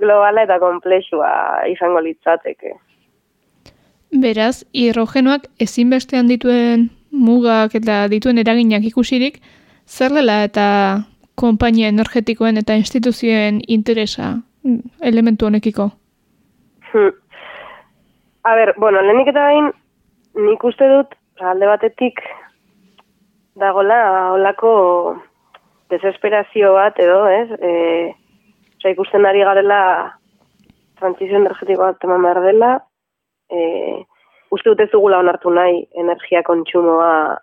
[0.00, 1.30] globala eta komplexua
[1.72, 2.76] izango litzateke.
[4.22, 9.40] Beraz, hidrogenoak ezinbestean dituen mugak eta dituen eraginak ikusirik,
[9.86, 10.66] zer dela eta
[11.36, 15.90] konpainia energetikoen eta instituzioen interesa mm, elementu honekiko?
[16.92, 17.12] Hmm.
[18.46, 19.72] A ber, bueno, lehenik eta bain,
[20.38, 22.20] nik uste dut, alde batetik,
[23.58, 23.98] dagola,
[24.36, 24.70] holako
[25.90, 27.48] desesperazio bat, edo, ez?
[27.58, 27.72] E,
[28.76, 29.80] Osa, ikusten ari garela,
[31.00, 32.68] transizio energetiko bat eman behar dela,
[33.50, 34.04] e,
[34.50, 37.36] uste dut ez dugula onartu nahi, energia kontsumoa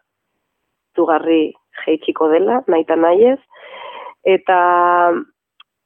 [0.95, 1.53] zugarri
[1.85, 3.39] jeitxiko dela, nahi eta nahi ez,
[4.35, 4.57] eta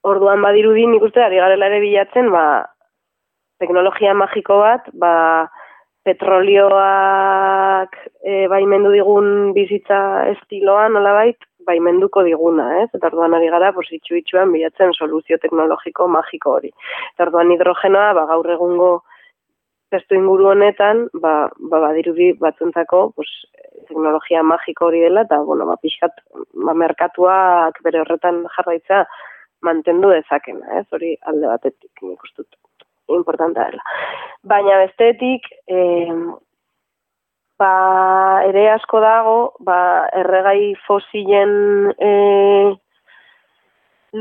[0.08, 2.66] orduan badirudi nik uste ari garela ere bilatzen, ba,
[3.62, 5.14] teknologia magiko bat, ba,
[6.08, 10.00] petrolioak e, baimendu digun bizitza
[10.32, 12.88] estiloan, nola bait, baimenduko diguna, ez?
[12.96, 14.22] Eta orduan ari gara, pues, itxu
[14.54, 16.72] bilatzen soluzio teknologiko magiko hori.
[17.14, 18.92] Eta orduan hidrogenoa, ba, gaur egungo
[19.94, 23.30] testu inguru honetan, ba, ba, badirudi batzuntzako, pues,
[23.88, 26.20] teknologia magiko hori dela, eta, bueno, ba, pixkat,
[26.66, 29.06] ba, merkatuak bere horretan jarraitza
[29.66, 32.50] mantendu dezakena, ez, hori alde batetik, nik ustut,
[33.16, 33.96] importanta dela.
[34.44, 36.12] Baina bestetik, eh,
[37.60, 37.72] ba,
[38.50, 39.80] ere asko dago, ba,
[40.20, 42.76] erregai fosilen eh,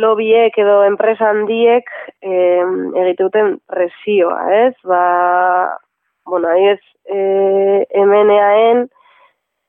[0.02, 1.88] lobiek edo enpresa handiek
[2.20, 2.64] eh,
[3.02, 4.74] egiteuten presioa, ez?
[4.84, 5.78] Ba,
[6.26, 8.88] bueno, ahi ez, eh, MNAen,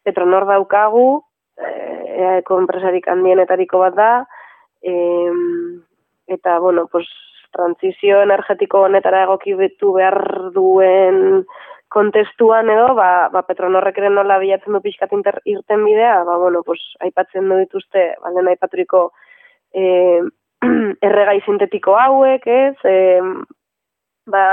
[0.03, 1.23] Petronor daukagu,
[1.59, 4.11] eh, eaeko enpresarik handienetariko bat da,
[4.81, 5.31] eh,
[6.27, 7.07] eta, bueno, pues,
[7.51, 11.45] transizio energetiko honetara egoki betu behar duen
[11.89, 15.13] kontestuan edo, ba, ba Petronorrek ere nola bilatzen du pixkat
[15.45, 19.11] irten bidea, ba, bueno, pues, aipatzen du dituzte, balen aipaturiko,
[19.73, 20.21] e,
[21.07, 22.75] erregai sintetiko hauek, ez?
[22.85, 23.21] E,
[24.31, 24.45] ba,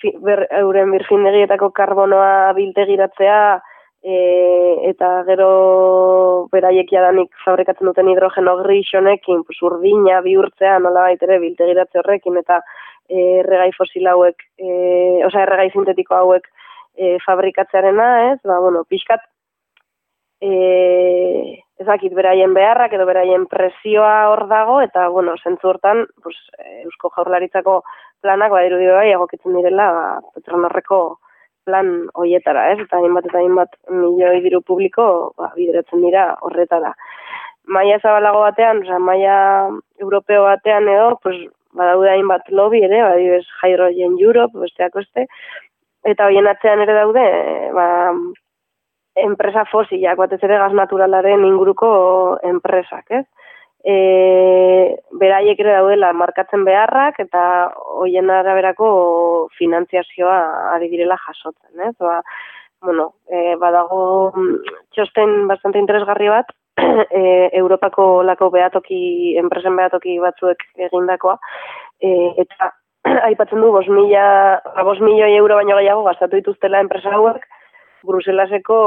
[0.00, 3.42] fi, ber, euren birfindegietako karbonoa biltegiratzea,
[4.02, 4.16] e,
[4.90, 5.50] eta gero
[6.52, 12.60] beraiek jadanik fabrikatzen duten hidrogeno gris honekin, pues, urdina bihurtzea, nola baitere biltegiratze horrekin, eta
[13.08, 14.72] e, erregai fosil hauek, e,
[15.26, 16.48] oza, erregai sintetiko hauek
[16.96, 18.40] e, fabrikatzearena, ez?
[18.44, 19.24] Ba, bueno, pixkat,
[20.42, 26.36] e, ezakit beraien beharrak edo beraien presioa hor dago, eta, bueno, zentzu hortan, pues,
[26.84, 27.82] Eusko Jaurlaritzako
[28.22, 31.02] planak, badiru bai, egokitzen direla, ba, Petronorreko
[31.66, 32.80] plan hoietara, ez?
[32.82, 35.04] Eta hainbat eta hainbat milioi diru publiko
[35.38, 36.92] ba, bideratzen dira horretara.
[37.70, 39.36] Maia zabalago batean, oza, maia
[40.02, 41.36] europeo batean edo, pues,
[41.78, 45.28] badaude hainbat lobby ere, badibes Hydrogen Europe, besteak beste,
[46.04, 47.26] eta hoien atzean ere daude,
[47.78, 47.86] ba,
[49.16, 51.92] enpresa fosilak, batez ere gaz naturalaren inguruko
[52.48, 53.24] enpresak, ez?
[53.82, 53.94] E,
[55.18, 57.42] beraiek ere daudela markatzen beharrak eta
[57.98, 58.88] hoien araberako
[59.58, 60.38] finantziazioa
[60.76, 61.94] ari direla jasotzen, ez?
[61.98, 62.20] Ba,
[62.82, 66.52] bueno, e, badago mm, txosten bastante interesgarri bat,
[67.20, 71.36] e, Europako lako behatoki, enpresen behatoki batzuek egindakoa,
[72.00, 72.12] e,
[72.44, 72.72] eta
[73.28, 77.44] aipatzen du, bos, mila, bos milioi euro baino gehiago gastatu dituztela enpresa hauek,
[78.06, 78.78] Bruselaseko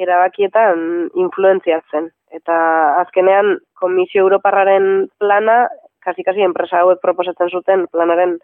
[0.00, 2.10] erabakietan influenziatzen.
[2.32, 2.56] Eta
[3.02, 5.66] azkenean Komisio Europarraren plana,
[6.02, 8.38] kasi-kasi enpresa hauek proposatzen zuten planaren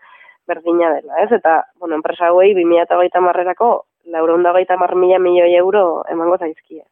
[0.48, 1.30] berdina dela, ez?
[1.32, 3.70] Eta, bueno, enpresa hauei 2008 marrerako,
[4.12, 6.84] laurunda gaita mar mila milioi euro emango zaizkia.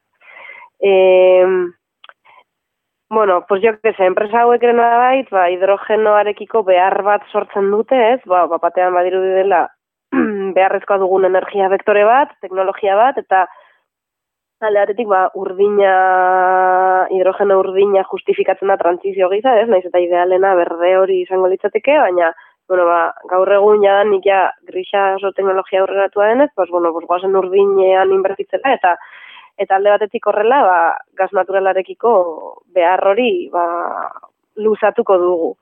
[0.80, 0.92] E,
[3.08, 8.20] bueno, pues jo que enpresa hauek ere bait, ba, hidrogenoarekiko behar bat sortzen dute, ez?
[8.26, 9.66] Ba, batean badiru dela
[10.56, 13.46] beharrezkoa dugun energia vektore bat, teknologia bat, eta
[14.64, 15.92] aldeatetik ba, urdina,
[17.12, 22.32] hidrogeno urdina justifikatzen da transizio giza, ez, naiz eta idealena berde hori izango litzateke, baina,
[22.68, 23.00] bueno, ba,
[23.30, 28.14] gaur egun ja nik ja grisa oso teknologia aurreratua denez, pues, bueno, pues, guazen urdinean
[28.16, 28.96] inbertitzela, eta
[29.56, 30.78] eta alde batetik horrela, ba,
[31.16, 32.10] gaz naturalarekiko
[32.76, 33.66] behar hori, ba,
[34.56, 35.52] luzatuko dugu.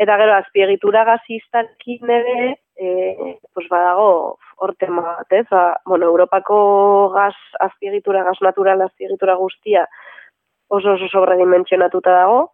[0.00, 2.36] Eta gero, azpiegitura gaziztakin ere,
[2.78, 5.46] e, pues badago hor tema bat, ez?
[5.50, 9.88] Ba, bueno, Europako gas azpiegitura, gas natural azpiegitura guztia
[10.68, 12.50] oso oso sobredimensionatuta dago,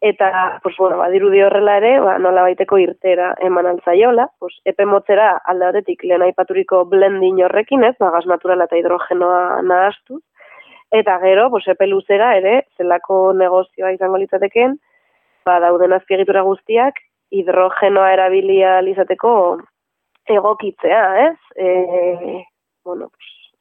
[0.00, 5.34] eta, pues, bueno, badirudi horrela ere, ba, nola baiteko irtera eman altzaiola, pues, epe motzera
[5.44, 7.96] alde batetik lehen aipaturiko blending horrekin, ez?
[8.00, 10.22] Ba, gas naturala eta hidrogenoa nahaztu,
[10.90, 14.78] eta gero, pues, epe luzera ere, zelako negozioa izango litzateken,
[15.44, 19.32] ba, dauden azpiegitura guztiak, hidrogenoa erabilia izateko
[20.30, 21.36] egokitzea, ez?
[21.56, 22.44] E,
[22.84, 23.10] bueno,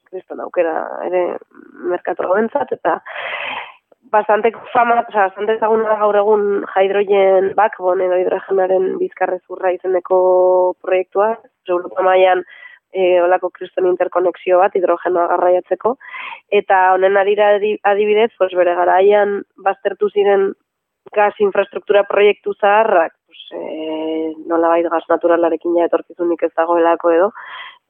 [0.10, 0.76] kriston aukera
[1.08, 1.24] ere
[1.92, 3.00] merkatu bentzat, eta
[4.12, 6.48] bastante fama, o sea, bastante ezaguna gaur egun
[6.82, 10.20] hidrogen backbone edo hidrogenaren bizkarrezurra izeneko
[10.82, 11.36] proiektua,
[11.70, 12.42] Europa mailan
[12.92, 15.96] e, olako kriston interkonexio bat hidrogenoa garraiatzeko,
[16.62, 17.52] eta honen arira
[17.92, 20.50] adibidez, pues, bere garaian baztertu ziren
[21.14, 27.28] gas infrastruktura proiektu zaharrak, pues, e, nola bai gaz naturalarekin ja etorkizunik ez dagoelako edo,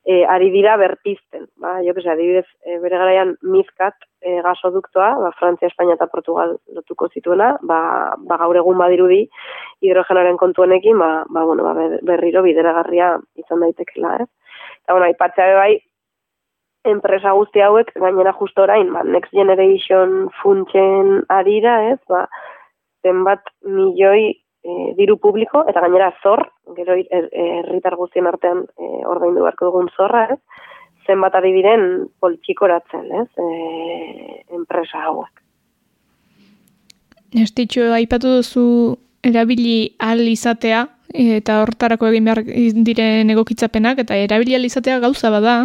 [0.04, 1.48] e, ari dira berpizten.
[1.64, 6.58] Ba, jo que adibidez, e, bere garaian mizkat e, gasoduktoa, ba, Frantzia, Espainia eta Portugal
[6.76, 7.80] lotuko zituena, ba,
[8.18, 9.22] ba gaur egun badirudi
[9.86, 14.30] hidrogenaren kontuenekin, ba, ba, bueno, ba, berriro bideragarria izan daitekela, ez?
[14.84, 15.72] Eta, bueno, ipatzea bai,
[16.90, 22.00] enpresa guzti hauek, gainera justo orain, ba, Next Generation funtsen arira, ez?
[22.12, 22.28] Ba,
[23.06, 26.46] zenbat milioi e, diru publiko, eta gainera zor,
[26.78, 30.40] gero er, herritar er, guztien artean e, ordaindu beharko dugun zorra, ez?
[31.10, 33.28] zenbat adibiren poltsikoratzen, ez?
[33.42, 35.42] E, enpresa hauek.
[37.44, 38.66] Estitxo, aipatu duzu
[39.26, 42.44] erabili al izatea, eta hortarako egin behar
[42.86, 45.56] diren egokitzapenak, eta erabili al izatea gauza bada,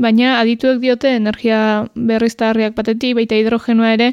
[0.00, 4.12] baina adituek diote energia berriztarriak batetik, baita hidrogenoa ere,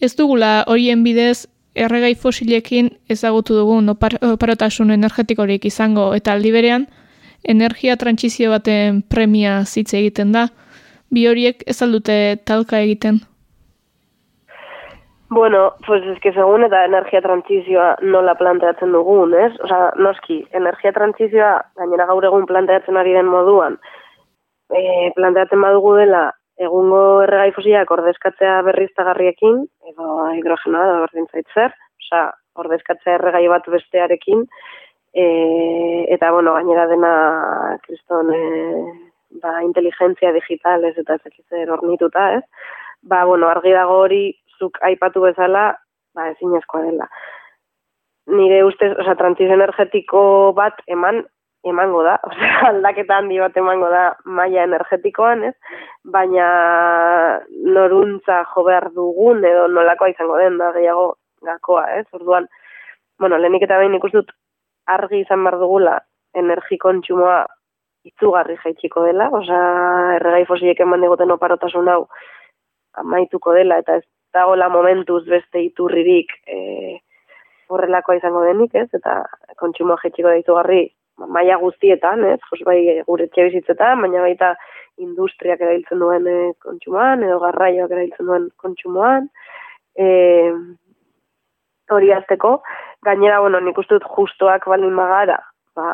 [0.00, 6.86] ez dugula horien bidez erregai fosilekin ezagutu dugun oparotasun energetikorik izango eta aldi berean,
[7.44, 10.48] energia trantsizio baten premia zitze egiten da,
[11.10, 13.20] bi horiek ez aldute talka egiten?
[15.32, 19.52] Bueno, pues es que segun eta energia trantzizioa nola planteatzen dugun, ez?
[19.64, 23.78] Osa, noski, energia trantzizioa gainera gaur egun planteatzen ari den moduan,
[24.68, 26.26] e, planteatzen badugu dela
[26.60, 32.22] egungo erregai fosilak ordezkatzea berriztagarriekin, edo hidrogenoa da berdin zaitzer, oza,
[32.62, 34.44] ordezkatzea erregai bat bestearekin,
[35.14, 35.24] e,
[36.14, 37.12] eta, bueno, gainera dena,
[37.86, 38.42] kriston, e,
[39.42, 42.42] ba, inteligentzia digital ez eta ez ornituta, ez?
[43.02, 44.24] Ba, bueno, argi dago hori,
[44.58, 45.72] zuk aipatu bezala,
[46.14, 47.08] ba, ezin dela.
[48.26, 51.24] Nire ustez, oza, trantzizio energetiko bat eman
[51.64, 55.54] emango da, osea, aldaketa handi bat emango da maila energetikoan, ez?
[56.14, 56.46] Baina
[57.76, 61.08] noruntza jo behar dugun edo nolakoa izango den da gehiago
[61.46, 62.06] gakoa, ez?
[62.18, 62.48] Orduan,
[63.18, 64.32] bueno, lehenik eta behin ikustut
[64.90, 65.98] argi izan behar dugula
[66.34, 67.44] energi kontsumoa
[68.08, 69.62] itzugarri jaitsiko dela, osea,
[70.16, 72.00] erregai fosilek eman digoten oparotasun hau
[72.98, 76.56] amaituko dela eta ez dagoela momentuz beste iturririk e,
[77.70, 78.88] horrelakoa izango denik, ez?
[78.96, 79.20] Eta
[79.60, 80.82] kontsumoa jetxiko da izugarri
[81.18, 82.40] maila guztietan, ez?
[82.50, 84.52] Jos bai gure etxe bizitzetan, baina baita
[85.00, 89.28] industriak erabiltzen duen e, kontsumoan, edo garraioak erabiltzen duen kontsumoan.
[89.96, 90.06] E,
[91.92, 92.62] hori azteko,
[93.04, 95.38] gainera, bueno, nik uste dut justoak balin magara,
[95.76, 95.86] ba,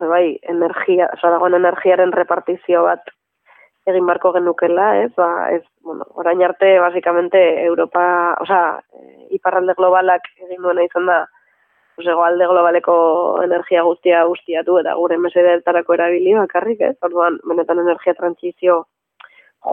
[0.00, 3.12] ba bai, energia, oza, dagoen energiaren repartizio bat
[3.88, 8.02] egin barko genukela, ez, ba, ez, bueno, orain arte, basikamente, Europa,
[8.44, 8.60] oza,
[9.32, 11.22] iparralde globalak egin duena izan da,
[12.06, 16.96] alde globaleko energia guztia guztiatu eta gure mesedetarako erabili bakarrik, ez?
[17.02, 18.84] Orduan, benetan energia transizio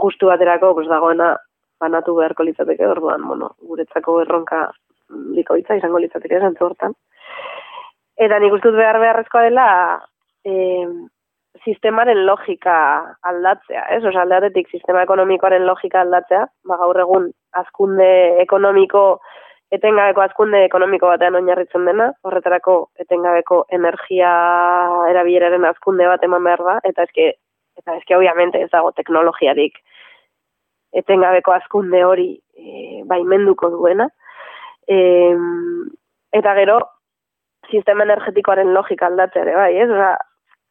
[0.01, 1.35] justu baterako, pues dagoena
[1.79, 4.69] banatu beharko litzateke, orduan, bueno, guretzako erronka
[5.09, 6.95] likoitza izango litzateke zentzu hortan.
[8.17, 9.67] Eta nik ustut behar beharrezkoa dela
[10.47, 10.87] e,
[11.63, 12.77] sistemaren logika
[13.21, 14.03] aldatzea, ez?
[14.03, 18.09] Osa, aldatetik sistema ekonomikoaren logika aldatzea, ba, gaur egun azkunde
[18.43, 19.05] ekonomiko
[19.73, 24.31] etengabeko azkunde ekonomiko batean oinarritzen dena, horretarako etengabeko energia
[25.09, 27.31] erabileraren azkunde bat eman behar da, eta eske,
[27.79, 29.79] eta eske obviamente ez dago teknologiarik
[30.95, 34.07] etengabeko azkunde hori e, baimenduko duena.
[34.87, 34.97] E,
[36.35, 36.77] eta gero,
[37.71, 39.89] sistema energetikoaren logika aldatzea ere bai, ez?
[39.89, 40.13] Osa,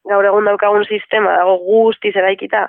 [0.08, 2.68] gaur egun daukagun sistema dago guztiz eraikita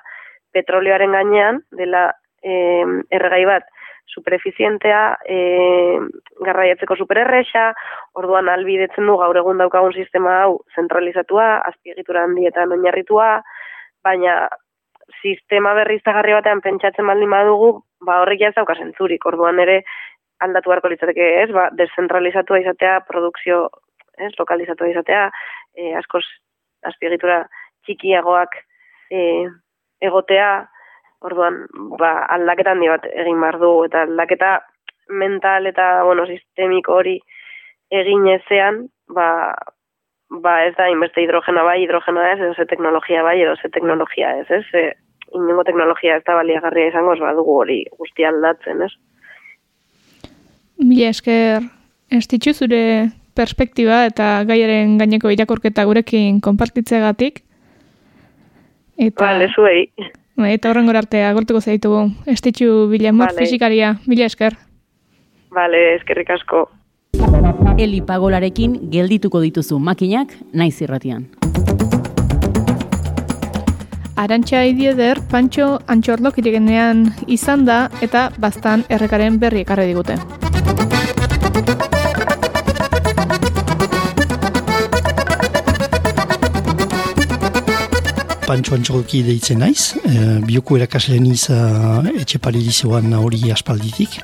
[0.56, 2.08] petrolioaren gainean, dela
[2.44, 2.84] e,
[3.16, 3.68] erregai bat,
[4.12, 5.38] superefizientea, e,
[6.46, 7.72] garraiatzeko supererresa,
[8.16, 13.30] orduan albidetzen du gaur egun daukagun sistema hau zentralizatua, azpiegitura handietan oinarritua,
[14.06, 14.48] baina
[15.22, 17.72] sistema berriztagarri batean pentsatzen baldin badugu,
[18.06, 19.82] ba horrek ez dauka zentzurik, orduan ere
[20.46, 23.66] aldatu beharko litzateke ez, ba, deszentralizatua izatea, produkzio
[24.20, 25.28] ez, lokalizatua izatea,
[25.76, 26.24] e, askoz
[26.86, 27.44] azpiegitura
[27.86, 28.58] txikiagoak
[29.12, 29.20] e,
[30.04, 30.50] egotea,
[31.22, 31.62] Orduan,
[32.00, 34.60] ba, aldaketa handi bat egin behar du, eta aldaketa
[35.10, 37.20] mental eta, bueno, sistemiko hori
[37.94, 39.54] egin ezean, ba,
[40.30, 44.36] ba ez da, inbeste hidrogena bai, hidrogena ez, edo ze teknologia bai, edo ze teknologia
[44.40, 44.86] ez, ez, e,
[45.34, 48.92] inengo teknologia ez da baliagarria izango, ez badugu hori guzti aldatzen, ez.
[50.82, 51.70] Mila esker,
[52.12, 52.82] ez zure
[53.36, 57.42] perspektiba eta gaiaren gaineko irakorketa gurekin konpartitzegatik.
[58.98, 59.26] Eta...
[59.26, 59.90] Vale, zuei.
[60.36, 62.10] Bai, eta horren arte agortuko zaitugu.
[62.28, 63.40] Estitxu bilemur vale.
[63.40, 64.58] fizikaria, bila esker.
[65.50, 66.68] Bale, eskerrik asko.
[67.80, 71.30] Eli pagolarekin geldituko dituzu makinak naiz irratian.
[74.16, 80.20] Arantxa idieder, pantxo antxorlok iregenean izan da eta bastan errekaren berri ekarre digute.
[88.46, 94.20] Pantxo Antxoki deitzen naiz, e, bioko erakasleen iz etxe paridizioan hori aspalditik.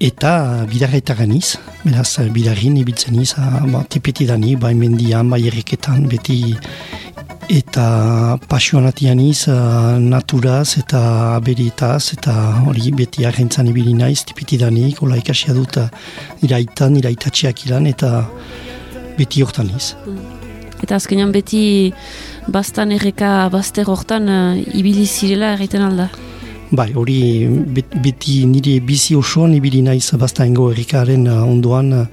[0.00, 0.32] Eta
[0.70, 6.56] bidarretaren iz, beraz bidarrin ibiltzen iz, ba, tipeti dani, bai mendian, bai erriketan, beti
[7.52, 9.44] eta pasionatian iz,
[10.00, 11.04] naturaz eta
[11.36, 15.76] aberitaz, eta hori beti arrentzan ibili naiz, tipeti dani, kola ikasia dut
[16.46, 18.24] iraitan, iraitatxeak ilan, eta
[19.20, 19.92] beti hortan iz.
[20.80, 21.92] Eta azkenean beti
[22.48, 26.08] bastan erreka bazter hortan uh, ibili zirela egiten alda?
[26.70, 27.48] Bai, hori
[28.04, 32.06] beti nire bizi osoan ibili naiz bastaingo errekaren uh, ondoan uh,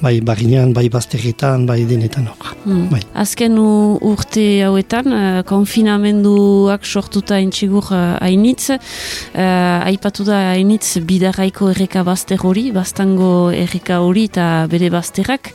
[0.00, 2.52] bai barrinean, bai bazterretan, bai denetan hor.
[2.64, 2.86] Hmm.
[2.92, 3.00] Bai.
[3.18, 12.04] Azken urte hauetan, uh, konfinamenduak sortuta intxigur uh, hainitz, uh, aipatu da hainitz bidarraiko erreka
[12.06, 15.52] bazter hori, bastango erreka hori eta bere bazterrak,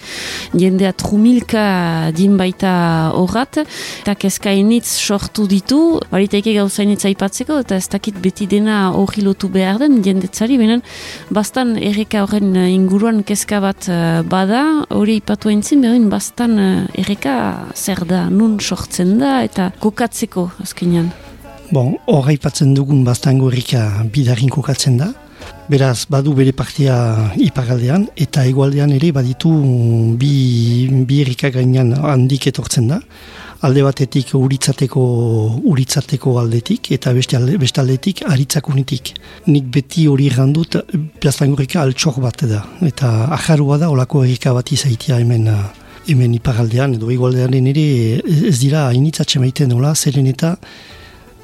[0.54, 2.74] jendea trumilka din baita
[3.16, 3.62] horrat,
[4.04, 9.24] eta kezka hainitz sortu ditu, baritaike gauza hainitz aipatzeko, eta ez dakit beti dena hori
[9.24, 10.84] lotu behar den, jendetzari, benen,
[11.34, 13.88] bastan erreka horren inguruan kezka bat
[14.34, 17.36] bada, hori ipatu entzin, behin bastan uh, erreka
[17.78, 21.12] zer da, nun sortzen da, eta kokatzeko azkenean.
[21.74, 25.14] Bon, hori ipatzen dugun bastango erreka bidarin kokatzen da,
[25.68, 26.96] Beraz, badu bere partia
[27.40, 29.50] ipagaldean, eta egualdean ere baditu
[30.20, 30.34] bi,
[31.08, 33.00] bi errika gainean handik etortzen da
[33.64, 35.04] alde batetik uritzateko
[35.72, 39.14] uritzateko aldetik eta beste alde, beste aldetik aritzakunitik.
[39.48, 40.78] Nik beti hori gandut
[41.24, 42.64] plaztangurrika altxor bat da.
[42.84, 45.48] Eta ajarua da olako erika bat izaitia hemen
[46.08, 47.86] hemen ipagaldean edo igualdean ere
[48.52, 50.58] ez dira hainitzatxe maiten nola zeren eta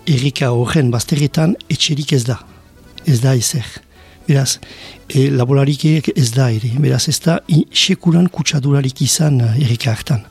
[0.10, 2.42] erika horren bazterretan etxerik ez da.
[3.08, 3.68] Ez da ezer.
[4.30, 4.60] Beraz,
[5.10, 6.70] e, labolarik ez da ere.
[6.78, 7.40] Beraz, ez da
[7.74, 10.22] sekuran kutsadurarik izan erika hartan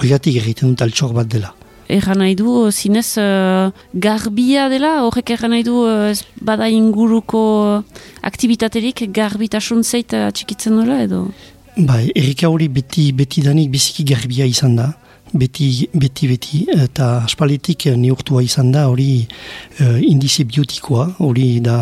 [0.00, 1.54] horregatik egiten dut altxor bat dela.
[1.90, 7.40] erran nahi du, zinez uh, garbia dela, horrek erran nahi du, uh, bada inguruko
[8.22, 11.24] aktivitaterik garbitasun zeit txikitzen dela edo?
[11.76, 14.92] Bai, erika hori beti, beti danik biziki garbia izan da.
[15.34, 21.80] Beti, beti, beti, eta aspaletik neurtua izan da hori uh, indize biotikoa, hori da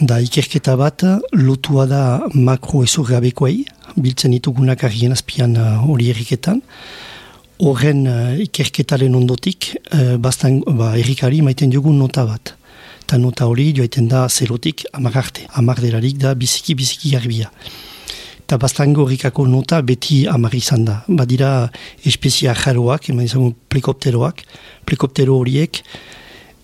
[0.00, 2.02] da ikerketa bat lotua da
[2.34, 3.64] makro ezurgabekoei,
[3.96, 6.60] biltzen ditugunak argien azpian hori uh, eriketan.
[7.64, 12.52] Horren uh, ikerketaren ondotik, uh, bastan, ba, erikari maiten dugun nota bat.
[13.06, 15.46] Eta nota hori joaiten da zerotik amagarte.
[15.56, 17.50] Amarderarik da biziki-biziki garbia.
[18.42, 21.00] Eta bastango erikako nota beti amar izan da.
[21.08, 21.70] Badira
[22.04, 24.44] espezia jaroak, eman izango plikopteroak.
[24.86, 25.80] Plikoptero horiek,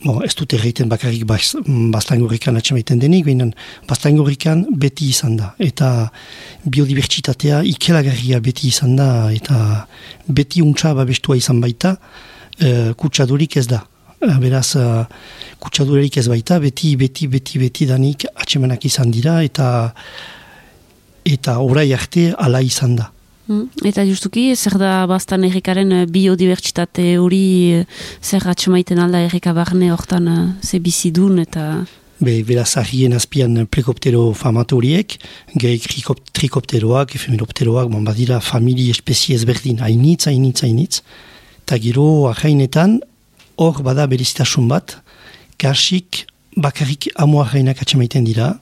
[0.03, 3.47] Bo, ez dute egiten bakarrik bastangurrikan atxamaiten denik, baina
[3.87, 5.53] bastangurrikan beti izan da.
[5.63, 6.09] Eta
[6.67, 9.87] biodibertsitatea ikelagarria beti izan da, eta
[10.27, 11.95] beti untsa babestua izan baita,
[12.59, 13.85] e, kutsadurik ez da.
[14.19, 14.89] E, beraz, e,
[15.63, 19.69] kutsadurik ez baita, beti, beti, beti, beti danik atxemanak izan dira, eta
[21.23, 23.13] eta orai arte ala izan da.
[23.51, 23.87] Mm.
[23.89, 27.47] Eta justuki, zer da bastan errekaren eh, biodibertsitate hori
[27.81, 27.83] eh,
[28.23, 31.85] zer atxemaiten alda erreka barne hortan eh, ze bizidun eta...
[32.23, 35.17] Be, beraz ahien azpian prekoptero famatu horiek,
[35.59, 35.81] gehi
[36.39, 41.01] trikopteroak, efemeropteroak, bon, badira famili espezie ezberdin, hainitz, hainitz, hainitz.
[41.65, 43.01] Eta gero ahainetan,
[43.59, 45.01] hor bada berizitasun bat,
[45.59, 48.53] kasik bakarrik amoa ahainak atxemaiten dira,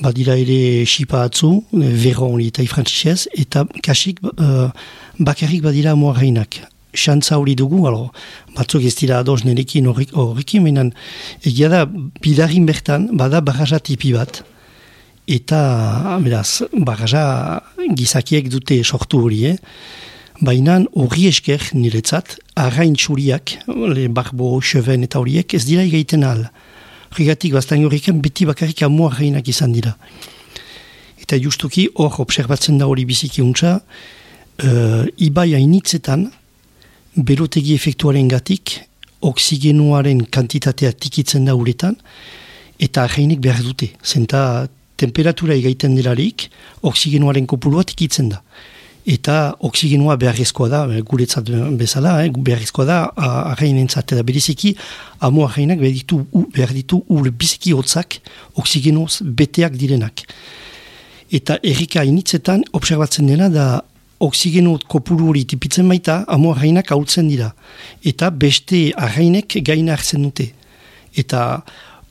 [0.00, 4.70] badira ere xipa atzu, verron hori eta ifrantzisez, eta kasik uh,
[5.18, 6.60] bakarrik badira moarreinak.
[6.94, 8.12] Xantza hori dugu, alo,
[8.54, 10.92] batzuk ez dira ados nerekin horrekin, menan
[11.42, 11.84] egia da,
[12.22, 14.44] bidarin bertan, bada barraza tipi bat,
[15.26, 17.62] eta, beraz, barraza
[17.98, 19.56] gizakiek dute sortu hori, eh?
[20.44, 26.48] Baina hori esker niretzat, arrain txuriak, le barbo, xeven eta horiek, ez dira egiten ahal.
[27.14, 29.92] Horregatik bastan horrekan beti bakarrik amua reinak izan dira.
[31.22, 36.26] Eta justuki hor observatzen da hori biziki untsa, uh, ibai hainitzetan,
[37.14, 38.80] berotegi efektuaren gatik,
[39.22, 41.94] oksigenuaren kantitatea tikitzen da uretan,
[42.82, 43.92] eta reinik behar dute.
[44.02, 44.66] Zenta
[44.98, 46.48] temperatura egaiten delarik,
[46.82, 48.42] oksigenuaren kopulua tikitzen da
[49.04, 51.48] eta oksigenoa beharrezkoa da, eh, guretzat
[51.78, 52.98] bezala, eh, beharrezkoa da,
[53.52, 54.74] arrainentzat, eta beriziki,
[55.20, 58.20] amo arrainak behar ditu, behar ditu ur biziki hotzak
[58.54, 60.24] oksigenoz beteak direnak.
[61.30, 63.84] Eta errika initzetan, observatzen dena da,
[64.20, 67.52] oksigeno kopuru hori tipitzen baita, amo arrainak hautzen dira.
[68.04, 70.52] Eta beste arrainek gaina hartzen dute.
[71.14, 71.64] Eta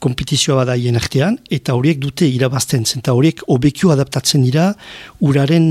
[0.04, 4.70] kompetizioa bada hien artean, eta horiek dute irabazten eta horiek obekio adaptatzen dira
[5.24, 5.66] uraren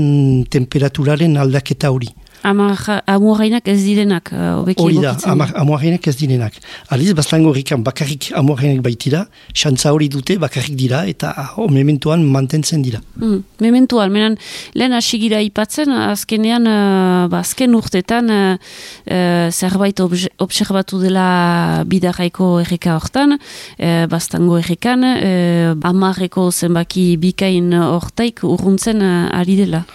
[0.50, 2.10] temperaturaren aldaketa hori.
[2.44, 5.14] Amuarrainak ez direnak uh, Hori da,
[5.56, 6.58] amuarrainak ez direnak.
[6.92, 9.22] Aliz, bastango horrikan bakarrik amuarrainak baitira,
[9.56, 13.00] xantza hori dute bakarrik dira, eta oh, mementuan mantentzen dira.
[13.16, 14.36] Mm, mementuan, menan,
[14.76, 21.26] lehen asigira ipatzen, azkenean, uh, ba, azken urtetan, uh, zerbait observatu dela
[21.88, 29.86] bidarraiko erreka hortan, uh, bastango errekan, uh, amarreko zenbaki bikain hortaik urruntzen uh, ari dela.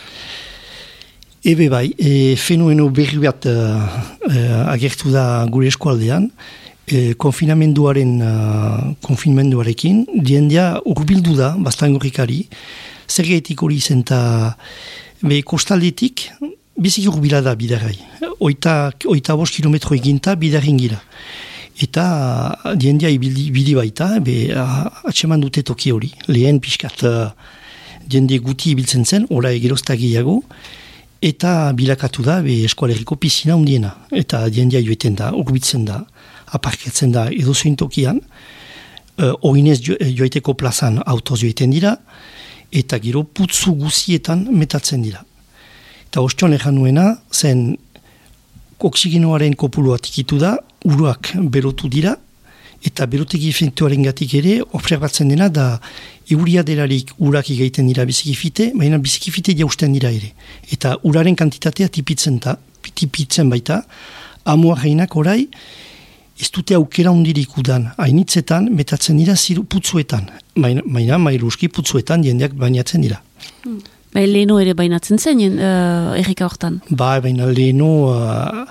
[1.43, 6.25] Ebe bai, e, fenomeno berri bat uh, agertu da gure eskualdean,
[6.83, 12.41] e, konfinamenduaren uh, konfinamenduarekin, diendia urbildu da, bastangorikari,
[13.07, 14.19] zer gaitik hori zen eta
[15.21, 16.25] be, kostaldetik,
[16.75, 17.95] bizik urbila da bidarai.
[18.43, 20.99] Oita, oita bost kilometro eginta bidarin gira.
[21.79, 22.03] Eta
[22.75, 24.51] diendia ibili baita, be,
[25.07, 27.31] atseman dute toki hori, lehen pixkat, uh,
[28.43, 30.41] guti ibiltzen zen, ora egeroztagiago,
[31.21, 33.93] eta bilakatu da be eskualeriko pizina hundiena.
[34.11, 36.03] Eta diendia joeten da, urbitzen da,
[36.55, 38.21] aparketzen da edo tokian,
[39.17, 41.97] uh, oinez jo, joiteko plazan autoz joiten dira,
[42.71, 45.23] eta gero putzu guzietan metatzen dira.
[46.07, 47.77] Eta ostion egan nuena, zen
[48.79, 52.15] oksigenoaren kopulua tikitu da, uruak berotu dira,
[52.85, 55.67] eta berotegi efektuaren gatik ere, observatzen dena da
[56.31, 60.31] euria delarik urak egiten dira bizikifite, baina bizikifite jausten dira ere.
[60.71, 62.57] Eta uraren kantitatea tipitzen, ta,
[62.95, 63.81] tipitzen baita,
[64.45, 65.41] amua reinak orai,
[66.39, 70.29] ez dute aukera hundirik udan, hainitzetan, metatzen dira ziru putzuetan.
[70.55, 73.19] Baina, baina mailuski putzuetan jendeak bainatzen dira.
[73.65, 73.81] Hmm.
[74.13, 76.79] Bai, leheno ere bainatzen zen, uh, errika hortan?
[76.89, 77.91] Ba, baina leheno...
[78.15, 78.65] Uh,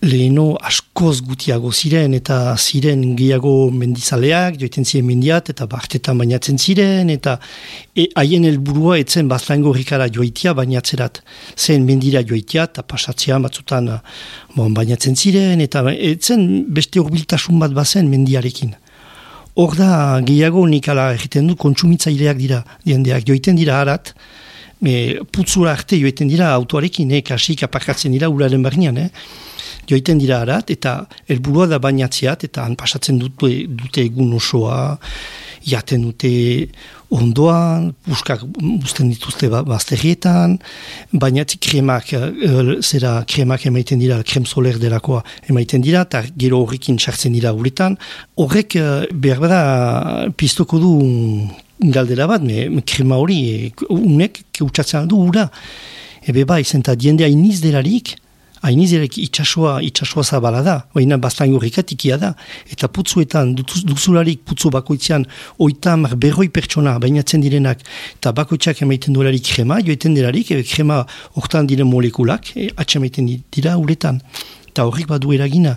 [0.00, 7.10] leheno askoz gutiago ziren eta ziren gehiago mendizaleak, joiten ziren mendiat eta bartetan bainatzen ziren
[7.12, 7.36] eta
[7.94, 11.20] e, haien helburua etzen bazlango rikara joitia bainatzerat.
[11.56, 13.90] Zen mendira joitia eta pasatzea batzutan
[14.56, 18.72] bon, bainatzen ziren eta etzen beste urbiltasun bat bazen mendiarekin.
[19.60, 19.92] Hor da
[20.24, 24.14] gehiago nik ala egiten du kontsumitzaileak dira, diendeak joiten dira harat,
[24.80, 29.10] me, putzura arte joiten dira autoarekin, eh, kasik apakatzen dira uraren barnean, eh?
[29.90, 30.94] Joiten dira arat, eta
[31.28, 34.80] helburua da bainatziat, eta han pasatzen dute, dute egun osoa,
[35.66, 36.32] jaten dute
[37.10, 40.56] ondoan, buskak busten dituzte ba, bazterrietan,
[41.12, 46.98] bainatzi kremak, e, zera kremak emaiten dira, krem soler delakoa emaiten dira, eta gero horrekin
[46.98, 47.98] sartzen dira uretan.
[48.40, 49.60] Horrek e, behar bada
[50.38, 50.94] piztoko du
[51.80, 55.48] galdera bat, me, krema hori, e, unek keutsatzen aldu ura.
[56.30, 58.14] Ebe bai, zenta diendea iniz delarik,
[58.66, 62.34] hainizerek itxasua, itxasua zabala da, baina bastan ikia da,
[62.70, 65.24] eta putzuetan, duzularik putzu bakoitzean,
[65.58, 67.80] oitamar berroi pertsona bainatzen direnak,
[68.18, 73.76] eta bakoitzak emaiten duelarik krema, joeten delarik, e, krema hortan diren molekulak, e, atxamaiten dira
[73.78, 74.20] uretan
[74.80, 75.76] eta horrik badu eragina.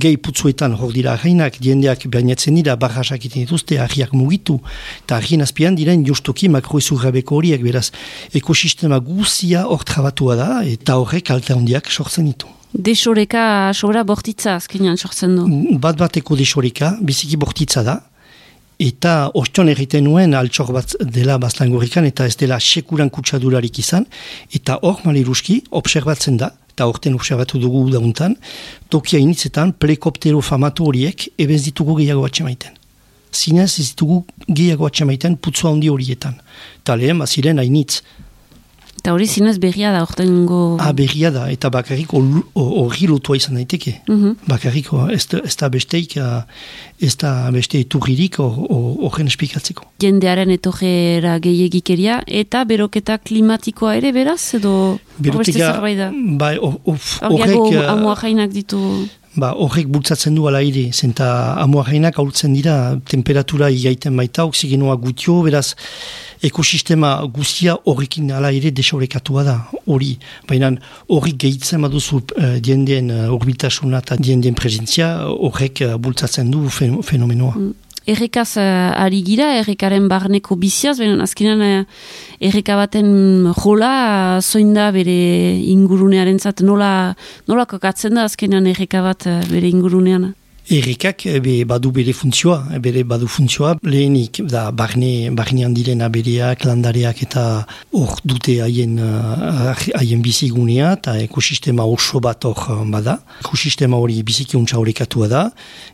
[0.00, 4.60] Gehi putzuetan hor dira arrainak, diendeak bainatzen dira, barrasak iten dituzte, argiak mugitu,
[5.04, 7.90] eta argien azpian diren justuki makroezu grabeko horiek, beraz,
[8.32, 12.48] ekosistema guzia hor trabatua da, eta horrek alta hondiak sortzen ditu.
[12.70, 15.44] Desoreka sobra bortitza azkenean sortzen du?
[15.82, 17.98] Bat bateko desoreka, biziki bortitza da,
[18.80, 24.06] eta ostion egiten nuen altxor bat dela baztangurrikan, eta ez dela sekuran kutsadurarik izan,
[24.56, 28.36] eta hor maliruski, observatzen da, eta orten observatu dugu dauntan,
[28.88, 32.78] tokia initzetan prekoptero famatu horiek ebez ditugu gehiago atxemaiten.
[33.30, 36.40] Zinez ez ditugu gehiago atxemaiten putzu handi horietan.
[36.80, 38.00] Eta lehen, baziren hainitz,
[39.00, 40.76] Eta hori zinez berria da, ortengo...
[40.76, 43.94] Ah, berria da, eta bakarrik hori lotua izan daiteke.
[44.06, 44.34] Mm -hmm.
[44.48, 46.16] Bakarrik ez da besteik,
[47.00, 49.84] ez da beste eturririk horren espikatzeko.
[50.04, 54.98] Jendearen etorera gehiagikeria, eta beroketa klimatikoa ere beraz, edo...
[55.16, 55.80] Beroketa,
[56.36, 57.88] bai, horrek...
[57.88, 59.08] Amoa jainak ditu...
[59.38, 61.26] Ba, horrek bultzatzen du ala ere, zenta
[61.62, 65.76] amoarreinak aurtzen dira temperatura igaiten baita, oksigenoa gutio, beraz,
[66.42, 69.54] ekosistema guztia horrekin ala ere desaurekatua da,
[69.86, 70.16] hori.
[70.48, 70.72] Baina
[71.06, 77.54] horrik gehitzen baduzu uh, diendeen uh, urbitasuna eta diendeen presentzia, horrek uh, bultzatzen du fenomenoa.
[77.54, 77.89] Mm.
[78.10, 81.84] Errekaz uh, ari gira, errekaren barneko biziaz, baina azkenean uh,
[82.42, 83.10] erreka baten
[83.60, 83.92] jola,
[84.38, 85.14] uh, zoin da bere
[85.70, 87.14] ingurunearen zat, nola,
[87.46, 90.32] nola kokatzen da azkenean erreka bat uh, bere ingurunean?
[90.70, 97.24] Errikak be, badu bere funtzioa, bere badu funtzioa, lehenik da barne, barnean direna bereak, landareak
[97.24, 97.42] eta
[97.90, 103.16] hor dute haien, uh, haien bizigunea eta ekosistema oso bat hor bada.
[103.42, 105.42] Ekosistema hori bizikiuntza horrekatua da,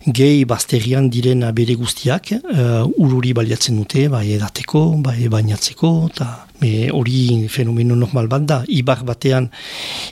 [0.05, 6.29] gehi bazterian direna bere guztiak, uh, ururi baliatzen dute, bai edateko, bai bainatzeko, eta
[6.61, 9.51] Me hori fenomeno normal bat da, ibar batean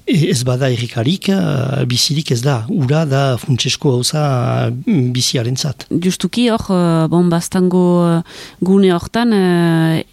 [0.05, 4.25] e, ez bada errikarik, e, bizirik ez da, ura da funtsesko hauza
[4.71, 5.87] mm, biziaren zat.
[5.91, 6.81] Justuki hor, e,
[7.13, 7.85] bon, bastango
[8.65, 9.33] gune hortan,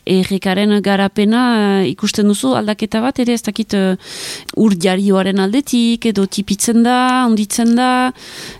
[0.08, 1.44] errikaren garapena
[1.90, 7.92] ikusten duzu aldaketa bat, ere ez dakit ur jarioaren aldetik, edo tipitzen da, onditzen da,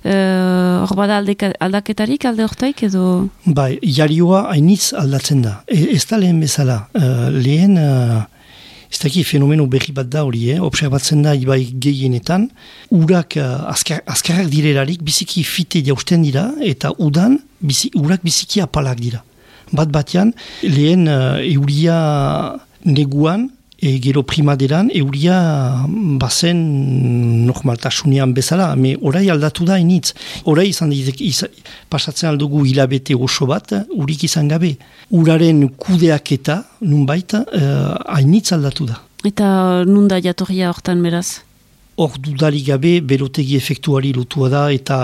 [0.04, 3.06] hor bada aldaketarik alde hortaik, edo...
[3.46, 6.82] Bai, jarioa hainiz aldatzen da, e, ez da lehen bezala,
[7.32, 8.26] lehen lehen, uh,
[8.92, 10.60] ez daki fenomeno berri bat da hori, eh?
[10.60, 12.50] observatzen da ibai gehienetan,
[12.92, 19.00] urak uh, azkar, azkarrak direlarik biziki fite jausten dira, eta udan bizi, urak biziki apalak
[19.00, 19.24] dira.
[19.72, 20.34] Bat batean,
[20.64, 23.50] lehen uh, euria neguan,
[23.82, 25.86] e, gero primaderan, euria
[26.22, 26.60] bazen
[27.48, 30.14] normaltasunean bezala, me orai aldatu da initz.
[30.46, 31.22] Orai izan ditek,
[31.90, 34.76] pasatzen aldugu hilabete oso bat, urik izan gabe.
[35.10, 39.02] Uraren kudeaketa, nun baita, uh, hainitz aldatu da.
[39.26, 39.48] Eta
[39.88, 41.42] nun da jatorria hortan beraz?
[42.02, 45.04] Hor dudari gabe, berotegi efektuari lotua da, eta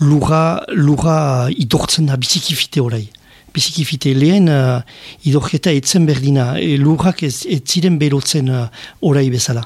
[0.00, 1.20] lura, lura
[1.52, 3.06] idortzen da bizikifite orai
[3.54, 4.80] bizikifite lehen uh,
[5.28, 8.66] idorketa etzen berdina, e, lurrak ez, ez ziren berotzen uh,
[9.00, 9.64] orai bezala.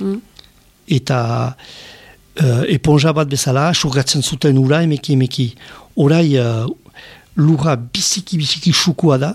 [0.00, 0.20] Mm.
[0.96, 1.20] Eta
[1.50, 5.50] uh, eponja bat bezala, surgatzen zuten ura emeki emeki.
[6.02, 6.66] Orai uh,
[7.36, 9.34] lurra biziki biziki sukua da,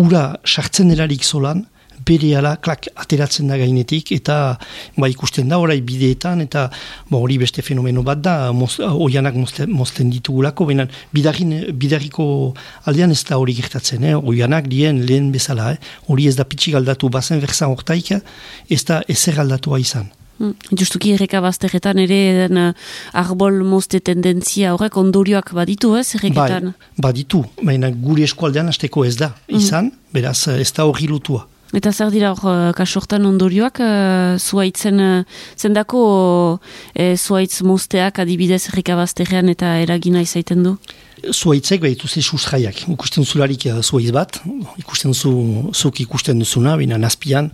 [0.00, 1.64] ura sartzen erarik zolan,
[2.06, 4.36] bere ala, klak, ateratzen da gainetik, eta
[4.96, 6.66] ba, ikusten da, orai bideetan, eta
[7.10, 9.38] ba, hori beste fenomeno bat da, oianak
[9.68, 12.26] mozten ditugulako, baina bidariko
[12.88, 14.16] aldean ez da hori gertatzen, eh?
[14.16, 15.94] oianak dien lehen bezala, eh?
[16.08, 18.12] hori ez da pitxik aldatu bazen verzan hortaik,
[18.70, 20.10] ez da ezer aldatua izan.
[20.38, 20.74] Mm.
[20.74, 22.70] Justuki erreka bazterretan ere den uh,
[23.14, 26.72] arbol mozte tendentzia horrek ondorioak baditu ez erreketan?
[26.74, 29.60] Bai, baditu, baina gure eskualdean azteko ez da, Mm.
[29.60, 31.46] izan, beraz ez da hori lutua.
[31.74, 35.24] Eta zer dira hor uh, kasortan ondorioak uh, zuaitzen uh,
[35.58, 36.02] zendako
[36.60, 40.76] uh, zuaitz mozteak adibidez erreka bazterrean eta eragina izaiten du?
[41.32, 44.38] Zuaitzek behitu ze sustraiak, ikusten zularik uh, zuaiz bat,
[44.78, 45.34] ikusten zu,
[45.74, 47.50] zuk ikusten duzuna, bina nazpian,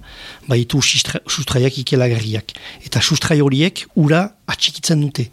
[0.50, 2.52] behitu sistra- sustraiak ikelagarriak.
[2.84, 5.30] Eta sustrai horiek ura atxikitzen dute,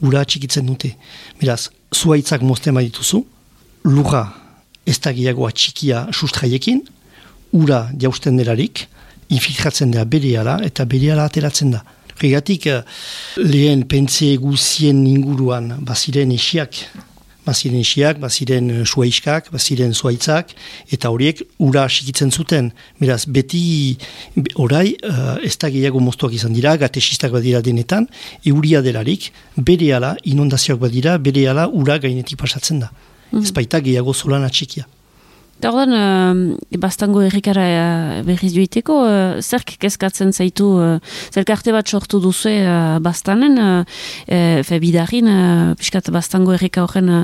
[0.00, 0.94] ura atxikitzen dute.
[1.42, 3.24] Beraz, zuaitzak mozten badituzu,
[3.82, 4.28] lurra
[4.86, 6.84] ez da gehiago atxikia sustraiekin,
[7.52, 8.86] ura jausten delarik,
[9.32, 11.82] infiltratzen da berehala eta berehala ateratzen da.
[12.20, 12.82] Regatik, eh,
[13.36, 16.76] lehen pentze guzien inguruan baziren esiak,
[17.46, 20.52] baziren esiak, baziren eh, suaiskak, baziren zuaitzak,
[20.94, 22.70] eta horiek ura asikitzen zuten.
[23.00, 23.96] Beraz, beti
[24.36, 28.06] be- orai, uh, ez da gehiago moztuak izan dira, gatesistak badira denetan,
[28.46, 32.92] euria delarik, berehala, inundazioak badira, berehala ura gainetik pasatzen da.
[33.32, 34.86] Ez baita gehiago zolan atxikia.
[35.62, 40.96] Eta ordan, uh, bastango errikara uh, berriz joiteko, uh, zerk kezkatzen zaitu, uh,
[41.30, 43.84] zelkarte bat sortu duzu uh, bastanen, uh,
[44.26, 47.20] uh, fe bidarin, uh, piskat bastango errika horren uh,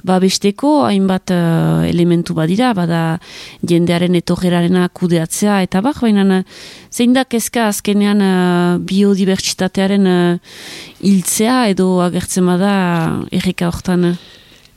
[0.00, 3.18] babesteko, hainbat uh, elementu badira, bada
[3.60, 6.40] jendearen etorrerarena kudeatzea, eta bak, baina
[6.88, 10.54] zein da kezka azkenean uh, biodibertsitatearen uh,
[11.04, 12.72] hiltzea edo agertzen bada
[13.28, 14.14] errika hortan?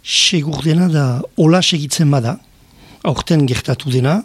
[0.03, 1.05] Segur dena da,
[1.39, 2.35] hola segitzen bada,
[3.03, 4.21] aurten gertatu dena,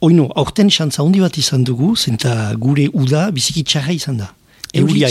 [0.00, 4.32] oino, aurten xantza handi bat izan dugu, zenta gure uda biziki txarra izan da.
[4.74, 5.08] Euria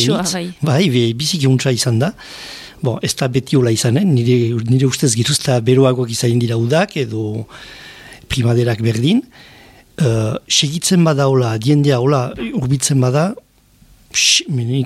[0.61, 1.13] bai.
[1.15, 2.13] biziki untsa izan da.
[2.83, 7.45] Bon, ez da beti hola izanen, nire, nire ustez geruzta beroagoak izan dira udak, edo
[8.27, 9.23] primaderak berdin.
[10.01, 13.31] Uh, segitzen bada hola, diendea hola, urbitzen bada,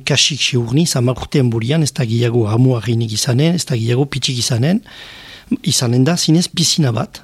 [0.05, 4.81] kasik seurni, zamar urtean burian, ez da gehiago hamuaginik izanen, ez da gehiago pitxik izanen,
[5.63, 7.21] izanen da zinez pizina bat,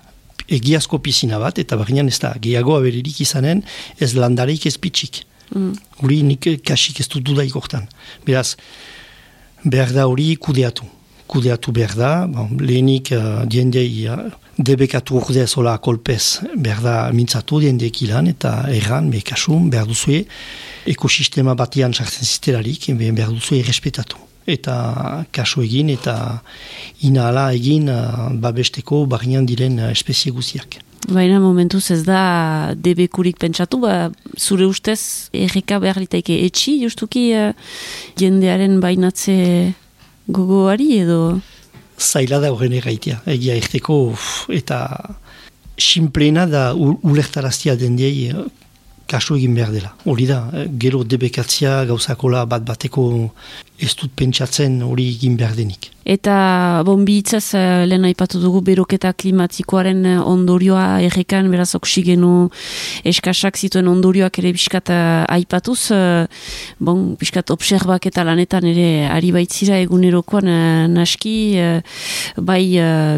[0.53, 3.63] egiazko pizina bat, eta baginan ez da gehiago aberirik izanen,
[3.99, 5.23] ez landareik ez pitxik.
[5.53, 5.73] Mm.
[5.99, 7.87] Guri nik kasik ez dut dudaik hortan.
[8.25, 8.55] Beraz,
[9.63, 10.87] behar da hori kudeatu.
[11.27, 14.27] Kudeatu behar da, bon, lehenik uh, diendei uh,
[14.57, 20.23] debekatu urdea zola kolpez behar da mintzatu diendeek ilan eta erran, be kasun, behar duzue
[20.85, 24.32] ekosistema batian sartzen zitelarik, be, behar duzue errespetatu.
[24.49, 26.15] Eta kaso egin eta
[27.07, 30.79] inala egin uh, babesteko barrian diren uh, espezie guziak.
[31.11, 37.51] Baina momentuz ez da debekurik pentsatu, ba, zure ustez erreka behar litaike etxi, justuki uh,
[38.19, 39.73] jendearen bainatze
[40.27, 41.39] gogoari edo...
[41.99, 43.97] zaila da horren erraitea, egia erteko
[44.51, 44.79] eta
[45.79, 48.45] sinplena da ulertaraztia dendiei eh,
[49.07, 49.93] kasu egin behar dela.
[50.05, 53.31] Hori da, eh, gero debekatzia gauzakola bat bateko
[53.83, 55.89] ez dut pentsatzen hori egin behar denik.
[56.03, 62.49] Eta bon, bihitzaz uh, lehen aipatu dugu beroketa klimatikoaren eh, ondorioa errekan, beraz oksigenu
[63.07, 65.95] eskasak zituen ondorioak ere biskat aipatuz,
[66.83, 70.49] bon, biskat obserbak eta lanetan ere ari baitzira egunerokoan
[70.91, 71.35] naski,
[72.35, 72.63] bai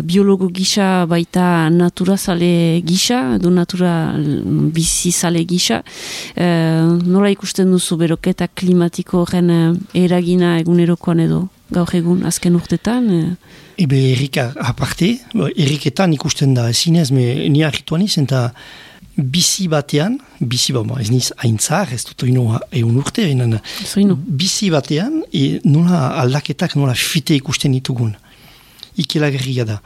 [0.05, 8.47] biologo gisa, baita naturazale gisa, edo natura mm, bizizale gisa, uh, nola ikusten duzu beroketa
[8.47, 11.45] klimatiko horren uh, eragina egunerokoan edo?
[11.73, 13.07] gaur egun azken urtetan.
[13.09, 13.53] Eh.
[13.85, 18.49] Ebe errika aparte, erriketan ikusten da ezinez, me ni arrituan izan eta
[19.15, 23.25] bizi batean, bizi bat, ez niz aintzar, ez dut oino egun urte,
[23.85, 24.17] Zoino.
[24.17, 28.15] bizi batean, e, nola aldaketak, nola fite ikusten ditugun.
[28.97, 29.81] Ikelagerria da.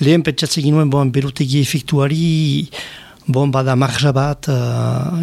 [0.00, 2.70] Lehen pentsatzen ginuen, bon, berutegi efektuari,
[3.28, 5.22] bon, bada marja bat, uh,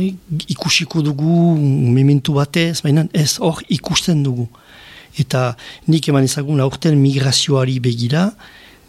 [0.49, 4.47] ikusiko dugu, mementu batez, baina ez hor ikusten dugu.
[5.19, 5.55] Eta
[5.87, 8.29] nik eman ezagun aurten migrazioari begira,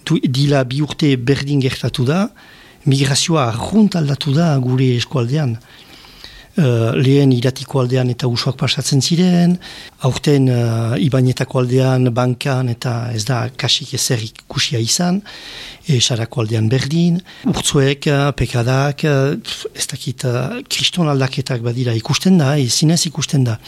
[0.06, 2.28] du, dila bi urte berdin gertatu da,
[2.86, 5.56] migrazioa arrunt aldatu da gure eskualdean.
[6.60, 9.54] Uh, lehen iratiko aldean eta usuak pasatzen ziren,
[10.06, 15.20] aurten uh, ibainetako aldean, bankan eta ez da kasik ezer ikusia izan,
[15.84, 17.18] e, sarako aldean berdin,
[17.50, 19.34] urtzuek, uh, pekadak, uh,
[19.76, 23.58] ez dakit, uh, kriston aldaketak badira ikusten da, ezinez ikusten da.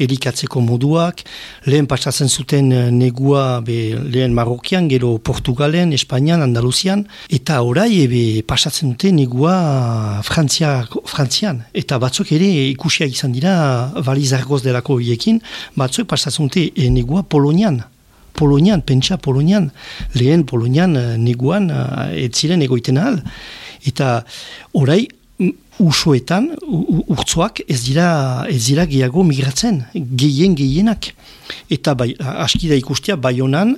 [0.00, 1.24] Erikatzeko moduak,
[1.68, 8.94] lehen pasatzen zuten negua be, lehen Marrokian, gero Portugalen, Espainian, Andaluzian, eta orai ebe pasatzen
[8.94, 10.72] dute negua Frantzia,
[11.10, 13.54] Frantzian, eta batzuk ere ikusia izan dira
[14.00, 15.42] balizargoz delako hiekin,
[15.82, 17.82] batzuk pasatzen dute e, negua Polonian.
[18.32, 19.68] Polonian, pentsa Polonian,
[20.16, 23.18] lehen Polonian eh, neguan uh, ez ziren egoiten ahal.
[23.84, 24.22] Eta
[24.72, 25.02] orai,
[25.82, 28.06] usoetan, u- urtzoak ez dira,
[28.48, 31.10] ez dira gehiago migratzen, gehien gehienak.
[31.72, 33.76] Eta bai, aski da ikustia, bai honan,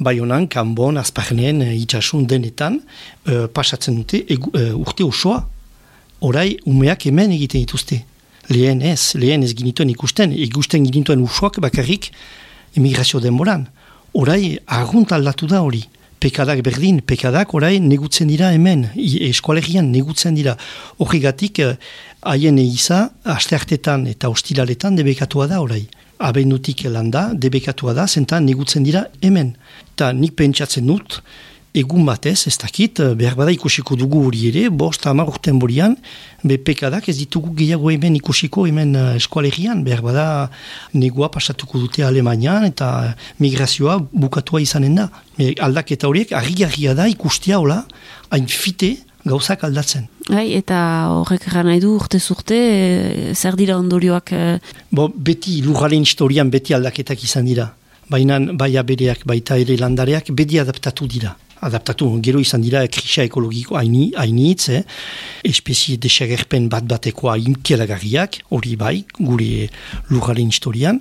[0.00, 2.80] bai honan, kanbon, azparnen, eh, itxasun denetan,
[3.26, 5.42] eh, pasatzen dute eh, urte osoa.
[6.22, 8.04] Orai, umeak hemen egiten dituzte.
[8.48, 12.10] Lehen ez, lehen ez ginituen ikusten, ikusten ginituen usoak bakarrik
[12.76, 13.66] emigrazio denboran.
[14.12, 15.82] Orai, argunt aldatu da hori.
[16.22, 20.56] Pekadak berdin, pekadak orai negutzen dira hemen, eskualegian negutzen dira.
[20.98, 21.76] Horregatik, eh,
[22.22, 25.82] haien eiza, asteartetan eta ostilaletan debekatua da orai.
[26.22, 29.56] Abendutik landa, debekatua da, zentan negutzen dira hemen.
[29.94, 31.22] Eta nik pentsatzen dut,
[31.74, 35.96] egun batez, ez dakit, eh, behar bada ikusiko dugu hori ere, bost hamar urten borian,
[36.44, 40.24] be pekadak ez ditugu gehiago hemen ikusiko hemen uh, eskualegian, behar bada
[40.92, 45.08] negua pasatuko dute Alemanian eta migrazioa bukatua izanen da.
[45.38, 47.84] E, aldaketa horiek, argi-argia da ikustia hola,
[48.30, 50.08] hain fite gauzak aldatzen.
[50.28, 50.80] Bai, eta
[51.14, 54.42] horrek eran nahi du urte zurte, e, zer dira ondorioak e,
[54.90, 57.70] Bo, beti lurralen historian beti aldaketak izan dira.
[58.10, 61.32] Baina bai abereak, baita ere landareak, beti adaptatu dira.
[61.62, 64.80] Adaptatu, gero izan dira krisia ekologiko haini, hainitz, eh?
[65.46, 69.68] espezie desagerpen bat bateko hain kelagarriak, hori bai, gure
[70.10, 70.98] lurralen historian.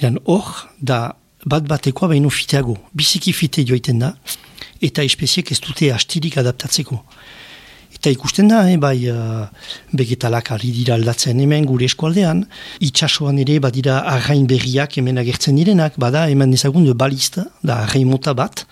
[0.00, 0.48] Eran hor,
[0.80, 4.14] da bat batekoa baino fiteago, biziki fite joiten da,
[4.80, 7.02] eta espeziek ez dute astirik adaptatzeko.
[7.94, 9.44] Eta ikusten da, eh, bai, uh,
[9.92, 12.46] vegetalak ari dira aldatzen hemen gure eskualdean,
[12.80, 18.08] itxasoan ere badira arrain berriak hemen agertzen direnak, bada hemen ezagun de balista, da arrain
[18.08, 18.64] mota bat,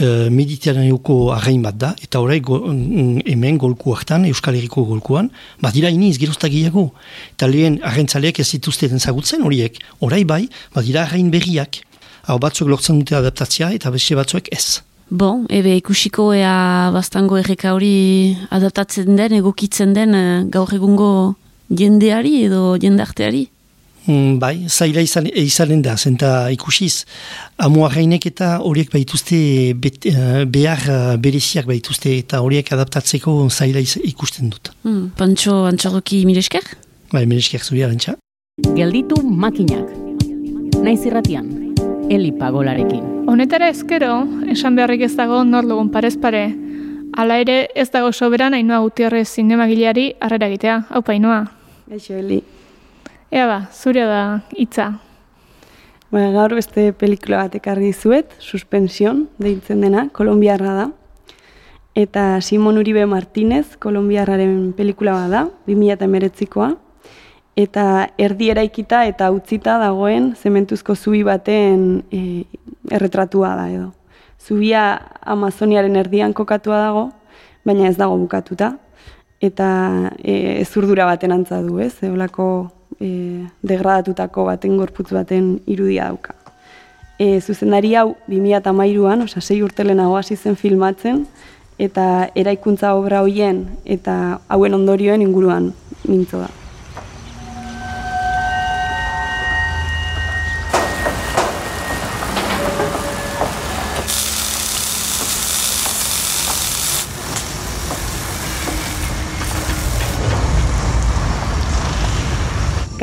[0.00, 5.30] uh, mediterraneoko arrain bat da, eta horrek go, mm, hemen golku hartan, Euskal Herriko golkuan,
[5.62, 6.90] badira iniz gerozta gehiago.
[7.34, 11.82] Eta lehen arraintzaleak ez dituzten zagutzen horiek, orai bai, badira arrain berriak.
[12.26, 14.80] Hau batzuk lortzen dute adaptatzea eta beste batzuek ez.
[15.10, 21.34] Bon, ebe ikusiko ea bastango erreka hori adaptatzen den, egokitzen den e, gaur egungo
[21.68, 23.44] jendeari edo jendarteari.
[24.04, 27.06] Mm, bai, zaila izan, izanen da, zenta ikusiz.
[27.64, 29.38] Amuarrainek eta horiek baituzte
[29.80, 34.74] bet, eh, behar eh, bereziak baituzte eta horiek adaptatzeko zaila ikusten dut.
[34.84, 36.62] Hmm, Pantxo antxorroki miresker?
[37.12, 38.18] Bai, mereskiak zuri arantxa.
[38.76, 39.88] Gelditu makinak.
[40.84, 41.48] Naiz irratian,
[42.10, 43.24] Eli Pagolarekin.
[43.26, 46.50] Honetara ezkero, esan beharrik ez dago nor dugun parez pare.
[47.16, 50.82] Hala ere ez dago soberan Ainhoa Gutierrez zinemagileari harrera egitea.
[50.90, 51.46] Hau Ainhoa.
[51.88, 52.42] Gaixo, Eli.
[53.30, 55.00] Ea ba, zure da hitza.
[56.10, 60.84] Bueno, gaur beste pelikula bat ekarri dizuet, Suspension, deitzen dena, kolombiarra da.
[61.98, 66.68] Eta Simon Uribe Martinez, kolombiarraren pelikula bat da, 2008koa.
[67.58, 67.84] Eta
[68.18, 72.44] erdi eraikita eta utzita dagoen zementuzko zubi baten e,
[72.90, 73.90] erretratua da edo.
[74.42, 74.84] Zubia
[75.22, 77.04] Amazoniaren erdian kokatua dago,
[77.64, 78.74] baina ez dago bukatuta.
[79.42, 79.68] Eta
[80.18, 81.94] e, ezurdura baten antza du, ez?
[82.02, 82.48] Eolako
[83.00, 86.34] e, degradatutako baten gorputz baten irudia dauka.
[87.18, 91.24] E, zuzendari hau 2008an, oza, sei urte lehenago hasi zen filmatzen,
[91.78, 95.72] eta eraikuntza obra hoien eta hauen ondorioen inguruan
[96.06, 96.50] mintzo da.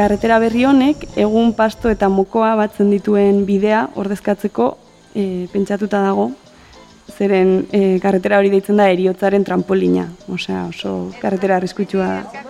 [0.02, 4.66] Karretera berri honek egun pasto eta mokoa batzen dituen bidea ordezkatzeko
[5.14, 6.32] e, pentsatuta dago,
[7.14, 12.08] zeren e, karretera hori deitzen da eriotzaren trampolina, osea oso karretera arriskutsua.
[12.08, 12.42] Da.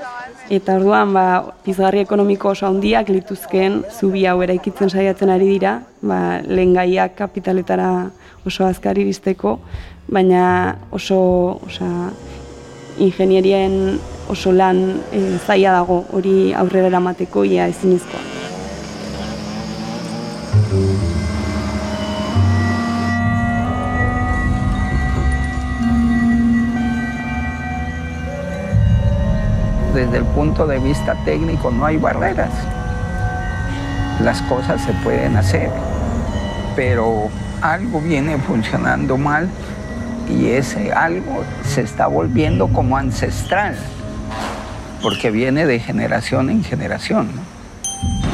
[0.56, 1.26] Eta orduan ba,
[1.66, 7.92] pizgarri ekonomiko oso handiak lituzkeen zubi hau eraikitzen saiatzen ari dira, ba, lehen gaiak kapitaletara
[8.48, 9.58] oso azkar iristeko,
[10.08, 10.46] baina
[10.96, 11.20] oso
[11.68, 12.14] osea,
[13.04, 14.00] ingenierien
[14.32, 18.22] oso lan e, zaila dago hori aurrera eramateko ia ezinezkoa.
[29.94, 32.54] Desde el punto de vista técnico no hay barreras.
[34.24, 35.70] Las cosas se pueden hacer,
[36.76, 37.28] pero
[37.62, 39.50] algo viene funcionando mal
[40.30, 43.76] y ese algo se está volviendo como ancestral,
[45.02, 47.28] porque viene de generación en generación.
[47.36, 47.42] ¿no?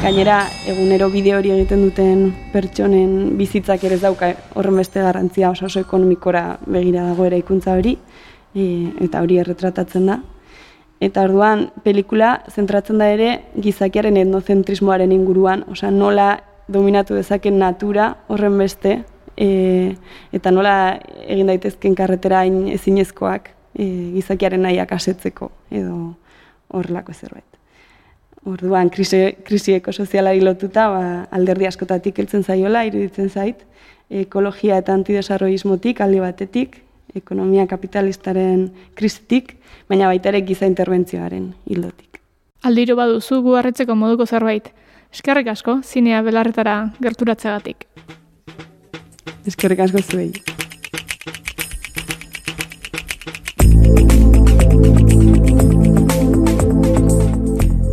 [0.02, 2.20] Gainera, egunero bideo hori egiten duten
[2.52, 7.96] pertsonen bizitzak ere dauka horren beste garrantzia oso oso ekonomikora begira dago eraikuntza hori,
[8.54, 8.64] e,
[9.04, 10.20] eta hori erretratatzen da.
[11.00, 16.30] Eta orduan, pelikula zentratzen da ere gizakiaren etnozentrismoaren inguruan, osea nola
[16.68, 19.00] dominatu dezaken natura horren beste,
[19.36, 19.96] e,
[20.32, 20.76] eta nola
[21.26, 26.14] egin daitezken karretera ezinezkoak e, gizakiaren nahiak asetzeko, edo
[26.68, 27.44] horrelako zerbait.
[28.48, 33.64] Orduan, krisi, krisi ekosozialari lotuta, ba, alderdi askotatik heltzen zaiola, iruditzen zait,
[34.08, 36.78] ekologia eta antidesarroismotik, alde batetik,
[37.18, 39.56] ekonomia kapitalistaren krizitik,
[39.88, 42.20] baina baita ere giza interbentzioaren hildotik.
[42.68, 44.70] Aldiro baduzu gu harritzeko moduko zerbait.
[45.14, 47.86] Eskerrik asko, zinea belarretara gerturatzegatik.
[49.48, 50.57] Eskerrik asko zuei.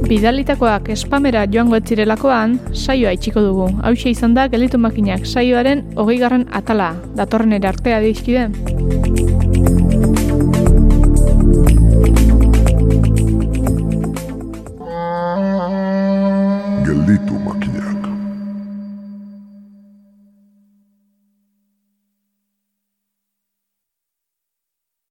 [0.06, 3.66] Bidalitakoak espamera joango etzirelakoan, saioa itxiko dugu.
[3.82, 8.46] Hau izan da, gelitu makinak saioaren hogei garren atala, datorren erartea dizkide.